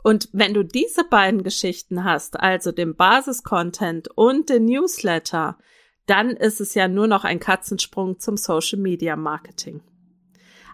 Und 0.03 0.29
wenn 0.33 0.53
du 0.53 0.63
diese 0.63 1.03
beiden 1.03 1.43
Geschichten 1.43 2.03
hast, 2.03 2.39
also 2.39 2.71
den 2.71 2.95
Basis-Content 2.95 4.09
und 4.15 4.49
den 4.49 4.65
Newsletter, 4.65 5.57
dann 6.05 6.29
ist 6.31 6.61
es 6.61 6.75
ja 6.75 6.87
nur 6.87 7.07
noch 7.07 7.23
ein 7.23 7.39
Katzensprung 7.39 8.19
zum 8.19 8.37
Social 8.37 8.79
Media 8.79 9.15
Marketing. 9.15 9.81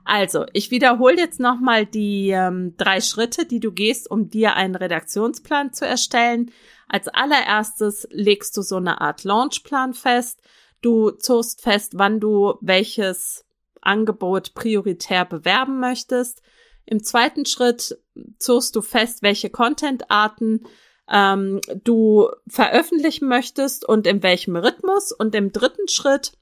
Also, 0.04 0.46
ich 0.52 0.72
wiederhole 0.72 1.18
jetzt 1.18 1.40
nochmal 1.40 1.86
die 1.86 2.32
ähm, 2.32 2.76
drei 2.76 3.02
Schritte, 3.02 3.46
die 3.46 3.60
du 3.60 3.72
gehst, 3.72 4.10
um 4.10 4.30
dir 4.30 4.56
einen 4.56 4.76
Redaktionsplan 4.76 5.74
zu 5.74 5.86
erstellen. 5.86 6.52
Als 6.88 7.08
allererstes 7.08 8.08
legst 8.12 8.58
du 8.58 8.64
so 8.64 8.78
eine 8.78 9.00
Art 9.00 9.24
Launchplan 9.24 9.94
fest. 9.94 10.42
Du 10.82 11.12
zogst 11.12 11.62
fest, 11.62 11.94
wann 11.96 12.20
du 12.20 12.56
welches 12.62 13.46
Angebot 13.82 14.54
prioritär 14.54 15.26
bewerben 15.26 15.80
möchtest. 15.80 16.42
Im 16.86 17.04
zweiten 17.04 17.46
Schritt 17.46 17.98
zogst 18.40 18.76
du 18.76 18.82
fest, 18.82 19.22
welche 19.22 19.50
Content-Arten 19.50 20.66
ähm, 21.10 21.62
du 21.84 22.30
veröffentlichen 22.48 23.28
möchtest 23.28 23.86
und 23.88 24.08
in 24.08 24.24
welchem 24.24 24.56
Rhythmus. 24.56 25.12
Und 25.12 25.36
im 25.36 25.52
dritten 25.52 25.88
Schritt 25.88 26.34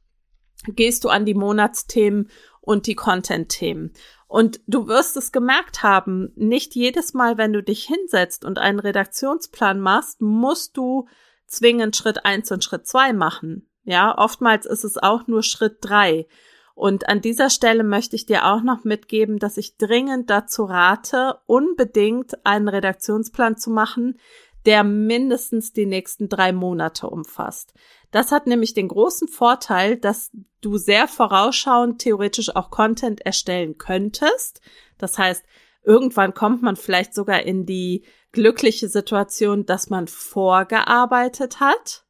gehst 0.67 1.04
du 1.04 1.10
an 1.10 1.25
die 1.25 1.34
Monatsthemen 1.34 2.30
und 2.62 2.88
die 2.88 2.95
Content-Themen. 2.95 3.93
Und 4.28 4.62
du 4.67 4.88
wirst 4.88 5.17
es 5.17 5.32
gemerkt 5.32 5.82
haben, 5.82 6.32
nicht 6.36 6.75
jedes 6.75 7.13
Mal, 7.13 7.38
wenn 7.38 7.52
du 7.52 7.63
dich 7.63 7.86
hinsetzt 7.86 8.45
und 8.45 8.60
einen 8.60 8.80
Redaktionsplan 8.80 9.80
machst, 9.80 10.21
musst 10.21 10.78
du 10.78 11.08
zwingend 11.47 11.95
Schritt 11.95 12.25
eins 12.25 12.52
und 12.52 12.63
Schritt 12.63 12.86
zwei 12.86 13.12
machen. 13.12 13.68
Ja, 13.89 14.15
oftmals 14.15 14.67
ist 14.67 14.84
es 14.84 14.97
auch 14.97 15.25
nur 15.25 15.41
Schritt 15.41 15.78
drei. 15.82 16.28
Und 16.75 17.10
an 17.10 17.21
dieser 17.21 17.49
Stelle 17.49 17.84
möchte 17.84 18.15
ich 18.15 18.28
dir 18.28 18.45
auch 18.45 18.62
noch 18.62 18.84
mitgeben, 18.84 19.39
dass 19.39 19.58
ich 19.58 19.78
dringend 19.78 20.30
dazu 20.30 20.65
rate, 20.65 21.39
unbedingt 21.47 22.45
einen 22.45 22.67
Redaktionsplan 22.67 23.58
zu 23.58 23.71
machen, 23.71 24.19
der 24.67 24.84
mindestens 24.84 25.73
die 25.73 25.88
nächsten 25.88 26.30
drei 26.30 26.54
Monate 26.54 27.10
umfasst. 27.10 27.73
Das 28.12 28.32
hat 28.32 28.45
nämlich 28.45 28.75
den 28.75 28.89
großen 28.89 29.28
Vorteil, 29.28 29.97
dass 29.97 30.30
du 30.62 30.78
sehr 30.78 31.08
vorausschauend 31.08 31.99
theoretisch 31.99 32.56
auch 32.56 32.69
Content 32.69 33.21
erstellen 33.21 33.80
könntest. 33.80 34.62
Das 34.99 35.17
heißt, 35.17 35.43
irgendwann 35.84 36.36
kommt 36.36 36.62
man 36.62 36.75
vielleicht 36.75 37.15
sogar 37.15 37.41
in 37.41 37.65
die 37.65 38.04
glückliche 38.34 38.88
Situation, 38.88 39.65
dass 39.65 39.89
man 39.89 40.08
vorgearbeitet 40.08 41.60
hat 41.60 42.06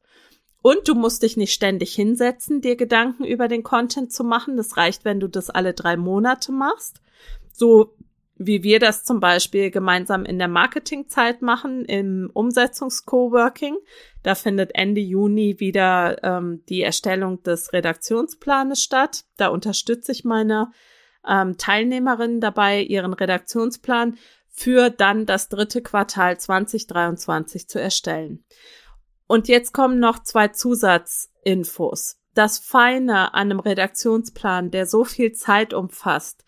und 0.62 0.88
du 0.88 0.94
musst 0.94 1.22
dich 1.22 1.36
nicht 1.36 1.52
ständig 1.52 1.94
hinsetzen, 1.94 2.60
dir 2.60 2.76
Gedanken 2.76 3.24
über 3.24 3.48
den 3.48 3.62
Content 3.62 4.12
zu 4.12 4.24
machen. 4.24 4.56
Das 4.56 4.76
reicht, 4.76 5.04
wenn 5.04 5.20
du 5.20 5.28
das 5.28 5.50
alle 5.50 5.74
drei 5.74 5.96
Monate 5.96 6.52
machst. 6.52 7.00
So 7.52 7.94
wie 8.42 8.62
wir 8.62 8.78
das 8.78 9.04
zum 9.04 9.20
Beispiel 9.20 9.70
gemeinsam 9.70 10.24
in 10.24 10.38
der 10.38 10.48
Marketingzeit 10.48 11.42
machen, 11.42 11.84
im 11.84 12.30
Umsetzungs-Coworking. 12.32 13.76
Da 14.22 14.34
findet 14.34 14.74
Ende 14.74 15.02
Juni 15.02 15.60
wieder 15.60 16.24
ähm, 16.24 16.64
die 16.70 16.80
Erstellung 16.80 17.42
des 17.42 17.74
Redaktionsplanes 17.74 18.82
statt. 18.82 19.24
Da 19.36 19.48
unterstütze 19.48 20.12
ich 20.12 20.24
meine 20.24 20.72
ähm, 21.28 21.58
Teilnehmerinnen 21.58 22.40
dabei, 22.40 22.80
ihren 22.80 23.12
Redaktionsplan 23.12 24.16
für 24.48 24.88
dann 24.88 25.26
das 25.26 25.50
dritte 25.50 25.82
Quartal 25.82 26.40
2023 26.40 27.68
zu 27.68 27.78
erstellen. 27.78 28.42
Und 29.30 29.46
jetzt 29.46 29.72
kommen 29.72 30.00
noch 30.00 30.24
zwei 30.24 30.48
Zusatzinfos. 30.48 32.18
Das 32.34 32.58
Feine 32.58 33.32
an 33.32 33.52
einem 33.52 33.60
Redaktionsplan, 33.60 34.72
der 34.72 34.86
so 34.86 35.04
viel 35.04 35.30
Zeit 35.30 35.72
umfasst, 35.72 36.44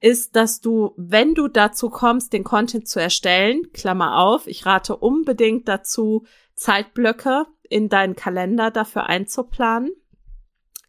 ist, 0.00 0.34
dass 0.34 0.62
du, 0.62 0.94
wenn 0.96 1.34
du 1.34 1.48
dazu 1.48 1.90
kommst, 1.90 2.32
den 2.32 2.42
Content 2.42 2.88
zu 2.88 2.98
erstellen, 2.98 3.70
Klammer 3.74 4.16
auf, 4.16 4.46
ich 4.46 4.64
rate 4.64 4.96
unbedingt 4.96 5.68
dazu, 5.68 6.24
Zeitblöcke 6.54 7.44
in 7.68 7.90
deinen 7.90 8.16
Kalender 8.16 8.70
dafür 8.70 9.10
einzuplanen, 9.10 9.92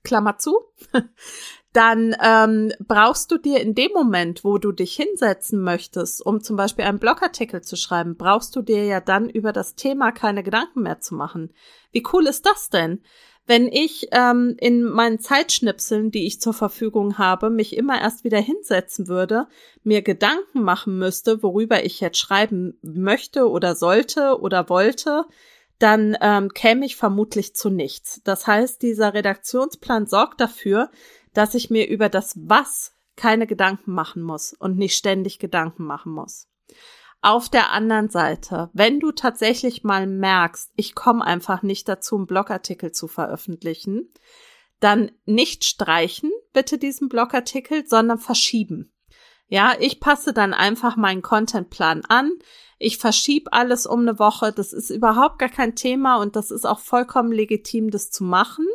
Klammer 0.05 0.37
zu, 0.37 0.57
dann 1.73 2.15
ähm, 2.23 2.71
brauchst 2.87 3.31
du 3.31 3.37
dir 3.37 3.59
in 3.59 3.73
dem 3.73 3.91
Moment, 3.93 4.43
wo 4.43 4.59
du 4.59 4.71
dich 4.71 4.95
hinsetzen 4.95 5.61
möchtest, 5.61 6.23
um 6.23 6.41
zum 6.41 6.55
Beispiel 6.55 6.85
einen 6.85 6.99
Blogartikel 6.99 7.61
zu 7.61 7.75
schreiben, 7.75 8.15
brauchst 8.15 8.55
du 8.55 8.61
dir 8.61 8.85
ja 8.85 9.01
dann 9.01 9.27
über 9.27 9.51
das 9.51 9.75
Thema 9.75 10.11
keine 10.11 10.43
Gedanken 10.43 10.83
mehr 10.83 10.99
zu 10.99 11.15
machen. 11.15 11.51
Wie 11.91 12.03
cool 12.13 12.27
ist 12.27 12.45
das 12.45 12.69
denn? 12.69 13.01
Wenn 13.45 13.67
ich 13.67 14.07
ähm, 14.11 14.55
in 14.59 14.83
meinen 14.83 15.19
Zeitschnipseln, 15.19 16.11
die 16.11 16.27
ich 16.27 16.39
zur 16.39 16.53
Verfügung 16.53 17.17
habe, 17.17 17.49
mich 17.49 17.75
immer 17.75 17.99
erst 17.99 18.23
wieder 18.23 18.39
hinsetzen 18.39 19.07
würde, 19.07 19.47
mir 19.83 20.01
Gedanken 20.01 20.61
machen 20.61 20.97
müsste, 20.97 21.43
worüber 21.43 21.83
ich 21.83 21.99
jetzt 21.99 22.19
schreiben 22.19 22.77
möchte 22.81 23.49
oder 23.49 23.75
sollte 23.75 24.39
oder 24.39 24.69
wollte, 24.69 25.25
dann 25.79 26.15
ähm, 26.21 26.53
käme 26.53 26.85
ich 26.85 26.95
vermutlich 26.95 27.55
zu 27.55 27.69
nichts. 27.69 28.21
Das 28.23 28.47
heißt, 28.47 28.81
dieser 28.81 29.13
Redaktionsplan 29.13 30.07
sorgt 30.07 30.39
dafür, 30.39 30.89
dass 31.33 31.55
ich 31.55 31.69
mir 31.69 31.87
über 31.87 32.09
das 32.09 32.33
Was 32.47 32.93
keine 33.15 33.47
Gedanken 33.47 33.93
machen 33.93 34.23
muss 34.23 34.53
und 34.53 34.77
nicht 34.77 34.97
ständig 34.97 35.39
Gedanken 35.39 35.83
machen 35.85 36.11
muss. 36.11 36.47
Auf 37.21 37.47
der 37.47 37.71
anderen 37.71 38.09
Seite, 38.09 38.69
wenn 38.73 38.99
du 38.99 39.11
tatsächlich 39.11 39.83
mal 39.83 40.07
merkst, 40.07 40.71
ich 40.75 40.93
komme 40.93 41.23
einfach 41.23 41.61
nicht 41.63 41.87
dazu, 41.87 42.17
einen 42.17 42.27
Blogartikel 42.27 42.91
zu 42.91 43.07
veröffentlichen, 43.07 44.11
dann 44.81 45.11
nicht 45.25 45.63
streichen, 45.63 46.31
bitte 46.51 46.77
diesen 46.77 47.07
Blogartikel, 47.07 47.87
sondern 47.87 48.17
verschieben. 48.17 48.91
Ja, 49.47 49.75
ich 49.79 50.01
passe 50.01 50.33
dann 50.33 50.53
einfach 50.53 50.97
meinen 50.97 51.21
Contentplan 51.21 52.03
an. 52.09 52.31
Ich 52.79 52.97
verschiebe 52.97 53.53
alles 53.53 53.85
um 53.85 54.01
eine 54.01 54.19
Woche. 54.19 54.51
Das 54.51 54.73
ist 54.73 54.89
überhaupt 54.89 55.39
gar 55.39 55.49
kein 55.49 55.75
Thema 55.75 56.17
und 56.17 56.35
das 56.35 56.51
ist 56.51 56.65
auch 56.65 56.79
vollkommen 56.79 57.31
legitim, 57.31 57.91
das 57.91 58.11
zu 58.11 58.25
machen 58.25 58.65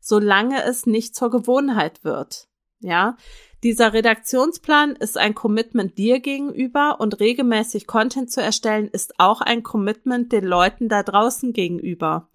solange 0.00 0.64
es 0.64 0.86
nicht 0.86 1.14
zur 1.14 1.30
Gewohnheit 1.30 2.04
wird. 2.04 2.48
Ja, 2.80 3.16
dieser 3.62 3.92
Redaktionsplan 3.92 4.96
ist 4.96 5.18
ein 5.18 5.34
Commitment 5.34 5.98
dir 5.98 6.20
gegenüber 6.20 6.98
und 6.98 7.20
regelmäßig 7.20 7.86
Content 7.86 8.32
zu 8.32 8.40
erstellen 8.42 8.88
ist 8.88 9.20
auch 9.20 9.42
ein 9.42 9.62
Commitment 9.62 10.32
den 10.32 10.44
Leuten 10.44 10.88
da 10.88 11.02
draußen 11.02 11.52
gegenüber. 11.52 12.30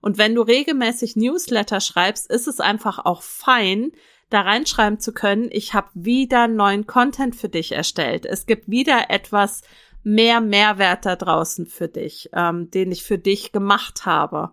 Und 0.00 0.18
wenn 0.18 0.36
du 0.36 0.42
regelmäßig 0.42 1.16
Newsletter 1.16 1.80
schreibst, 1.80 2.30
ist 2.30 2.46
es 2.46 2.60
einfach 2.60 3.04
auch 3.04 3.22
fein, 3.22 3.90
da 4.30 4.42
reinschreiben 4.42 5.00
zu 5.00 5.12
können, 5.12 5.48
ich 5.50 5.74
habe 5.74 5.88
wieder 5.94 6.48
neuen 6.48 6.86
Content 6.86 7.34
für 7.34 7.48
dich 7.48 7.72
erstellt. 7.72 8.26
Es 8.26 8.46
gibt 8.46 8.68
wieder 8.68 9.10
etwas 9.10 9.62
mehr 10.04 10.40
Mehrwert 10.40 11.06
da 11.06 11.16
draußen 11.16 11.66
für 11.66 11.88
dich, 11.88 12.30
ähm, 12.34 12.70
den 12.70 12.92
ich 12.92 13.02
für 13.02 13.18
dich 13.18 13.52
gemacht 13.52 14.06
habe. 14.06 14.52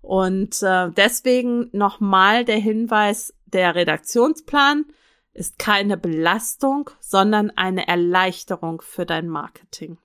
Und 0.00 0.62
äh, 0.62 0.90
deswegen 0.90 1.68
nochmal 1.72 2.44
der 2.44 2.58
Hinweis, 2.58 3.34
der 3.46 3.74
Redaktionsplan 3.74 4.84
ist 5.32 5.58
keine 5.58 5.96
Belastung, 5.96 6.90
sondern 7.00 7.50
eine 7.50 7.86
Erleichterung 7.88 8.80
für 8.80 9.04
dein 9.04 9.28
Marketing. 9.28 9.98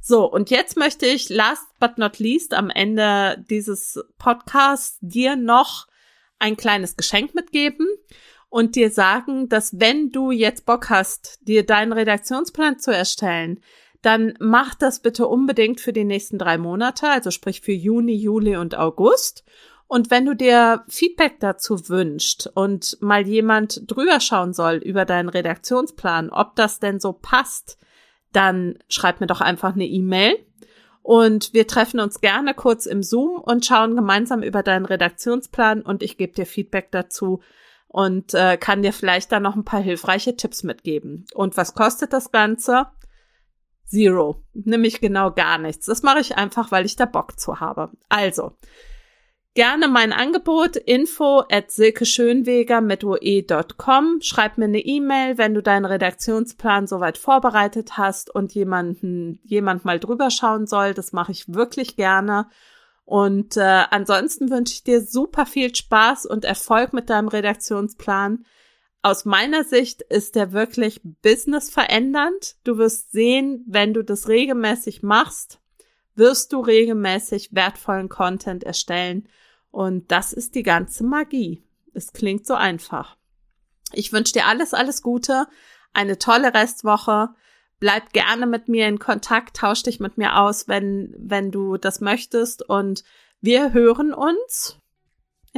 So, 0.00 0.24
und 0.24 0.50
jetzt 0.50 0.76
möchte 0.76 1.06
ich 1.06 1.28
last 1.28 1.66
but 1.80 1.98
not 1.98 2.18
least 2.18 2.54
am 2.54 2.70
Ende 2.70 3.44
dieses 3.50 4.02
Podcasts 4.18 4.98
dir 5.00 5.36
noch 5.36 5.86
ein 6.38 6.56
kleines 6.56 6.96
Geschenk 6.96 7.34
mitgeben 7.34 7.86
und 8.48 8.76
dir 8.76 8.90
sagen, 8.90 9.48
dass 9.48 9.78
wenn 9.78 10.10
du 10.10 10.30
jetzt 10.30 10.64
Bock 10.64 10.88
hast, 10.88 11.38
dir 11.42 11.66
deinen 11.66 11.92
Redaktionsplan 11.92 12.78
zu 12.78 12.90
erstellen, 12.90 13.60
dann 14.08 14.32
mach 14.40 14.74
das 14.74 15.00
bitte 15.00 15.26
unbedingt 15.26 15.82
für 15.82 15.92
die 15.92 16.04
nächsten 16.04 16.38
drei 16.38 16.56
Monate, 16.56 17.10
also 17.10 17.30
sprich 17.30 17.60
für 17.60 17.72
Juni, 17.72 18.14
Juli 18.14 18.56
und 18.56 18.74
August. 18.74 19.44
Und 19.86 20.10
wenn 20.10 20.24
du 20.24 20.34
dir 20.34 20.82
Feedback 20.88 21.40
dazu 21.40 21.90
wünscht 21.90 22.48
und 22.54 22.96
mal 23.02 23.26
jemand 23.26 23.82
drüber 23.86 24.20
schauen 24.20 24.54
soll 24.54 24.76
über 24.76 25.04
deinen 25.04 25.28
Redaktionsplan, 25.28 26.30
ob 26.30 26.56
das 26.56 26.80
denn 26.80 27.00
so 27.00 27.12
passt, 27.12 27.76
dann 28.32 28.78
schreib 28.88 29.20
mir 29.20 29.26
doch 29.26 29.42
einfach 29.42 29.74
eine 29.74 29.86
E-Mail 29.86 30.38
und 31.02 31.52
wir 31.52 31.66
treffen 31.66 32.00
uns 32.00 32.22
gerne 32.22 32.54
kurz 32.54 32.86
im 32.86 33.02
Zoom 33.02 33.38
und 33.38 33.66
schauen 33.66 33.94
gemeinsam 33.94 34.42
über 34.42 34.62
deinen 34.62 34.86
Redaktionsplan 34.86 35.82
und 35.82 36.02
ich 36.02 36.16
gebe 36.16 36.32
dir 36.32 36.46
Feedback 36.46 36.88
dazu 36.92 37.40
und 37.88 38.32
äh, 38.32 38.56
kann 38.56 38.80
dir 38.80 38.94
vielleicht 38.94 39.32
da 39.32 39.38
noch 39.38 39.54
ein 39.54 39.66
paar 39.66 39.80
hilfreiche 39.80 40.34
Tipps 40.34 40.62
mitgeben. 40.62 41.26
Und 41.34 41.58
was 41.58 41.74
kostet 41.74 42.14
das 42.14 42.32
Ganze? 42.32 42.86
Zero. 43.88 44.44
Nämlich 44.52 45.00
genau 45.00 45.32
gar 45.32 45.58
nichts. 45.58 45.86
Das 45.86 46.02
mache 46.02 46.20
ich 46.20 46.36
einfach, 46.36 46.70
weil 46.70 46.84
ich 46.84 46.96
da 46.96 47.06
Bock 47.06 47.38
zu 47.40 47.60
habe. 47.60 47.90
Also, 48.08 48.52
gerne 49.54 49.88
mein 49.88 50.12
Angebot 50.12 50.76
info 50.76 51.42
at 51.50 51.70
silkeschönweger 51.70 52.80
mit 52.80 53.02
oe.com. 53.02 54.18
Schreib 54.20 54.58
mir 54.58 54.66
eine 54.66 54.80
E-Mail, 54.80 55.38
wenn 55.38 55.54
du 55.54 55.62
deinen 55.62 55.86
Redaktionsplan 55.86 56.86
soweit 56.86 57.18
vorbereitet 57.18 57.96
hast 57.96 58.32
und 58.34 58.54
jemanden, 58.54 59.40
jemand 59.42 59.84
mal 59.84 59.98
drüber 59.98 60.30
schauen 60.30 60.66
soll. 60.66 60.94
Das 60.94 61.12
mache 61.12 61.32
ich 61.32 61.52
wirklich 61.52 61.96
gerne. 61.96 62.46
Und 63.04 63.56
äh, 63.56 63.84
ansonsten 63.90 64.50
wünsche 64.50 64.74
ich 64.74 64.84
dir 64.84 65.00
super 65.00 65.46
viel 65.46 65.74
Spaß 65.74 66.26
und 66.26 66.44
Erfolg 66.44 66.92
mit 66.92 67.08
deinem 67.08 67.28
Redaktionsplan 67.28 68.44
aus 69.08 69.24
meiner 69.24 69.64
Sicht 69.64 70.02
ist 70.02 70.34
der 70.34 70.52
wirklich 70.52 71.00
business 71.22 71.70
verändernd. 71.70 72.56
Du 72.64 72.78
wirst 72.78 73.12
sehen, 73.12 73.64
wenn 73.66 73.94
du 73.94 74.02
das 74.02 74.28
regelmäßig 74.28 75.02
machst, 75.02 75.60
wirst 76.14 76.52
du 76.52 76.60
regelmäßig 76.60 77.50
wertvollen 77.52 78.08
Content 78.08 78.64
erstellen. 78.64 79.28
Und 79.70 80.10
das 80.10 80.32
ist 80.32 80.54
die 80.54 80.62
ganze 80.62 81.04
Magie. 81.04 81.64
Es 81.94 82.12
klingt 82.12 82.46
so 82.46 82.54
einfach. 82.54 83.16
Ich 83.92 84.12
wünsche 84.12 84.34
dir 84.34 84.46
alles, 84.46 84.74
alles 84.74 85.02
Gute, 85.02 85.46
eine 85.92 86.18
tolle 86.18 86.52
Restwoche. 86.52 87.30
Bleib 87.80 88.12
gerne 88.12 88.46
mit 88.46 88.68
mir 88.68 88.88
in 88.88 88.98
Kontakt, 88.98 89.56
tausch 89.56 89.82
dich 89.82 90.00
mit 90.00 90.18
mir 90.18 90.38
aus, 90.38 90.68
wenn, 90.68 91.14
wenn 91.18 91.50
du 91.50 91.76
das 91.76 92.00
möchtest. 92.00 92.68
Und 92.68 93.04
wir 93.40 93.72
hören 93.72 94.12
uns 94.12 94.78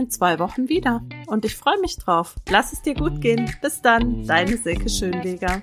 in 0.01 0.11
zwei 0.11 0.39
Wochen 0.39 0.69
wieder. 0.69 1.03
Und 1.27 1.45
ich 1.45 1.57
freue 1.57 1.79
mich 1.81 1.97
drauf. 1.97 2.35
Lass 2.49 2.73
es 2.73 2.83
dir 2.83 2.95
gut 2.95 3.21
gehen. 3.21 3.55
Bis 3.63 3.81
dann, 3.83 4.27
deine 4.27 4.57
Silke 4.57 4.89
Schönweger. 4.89 5.63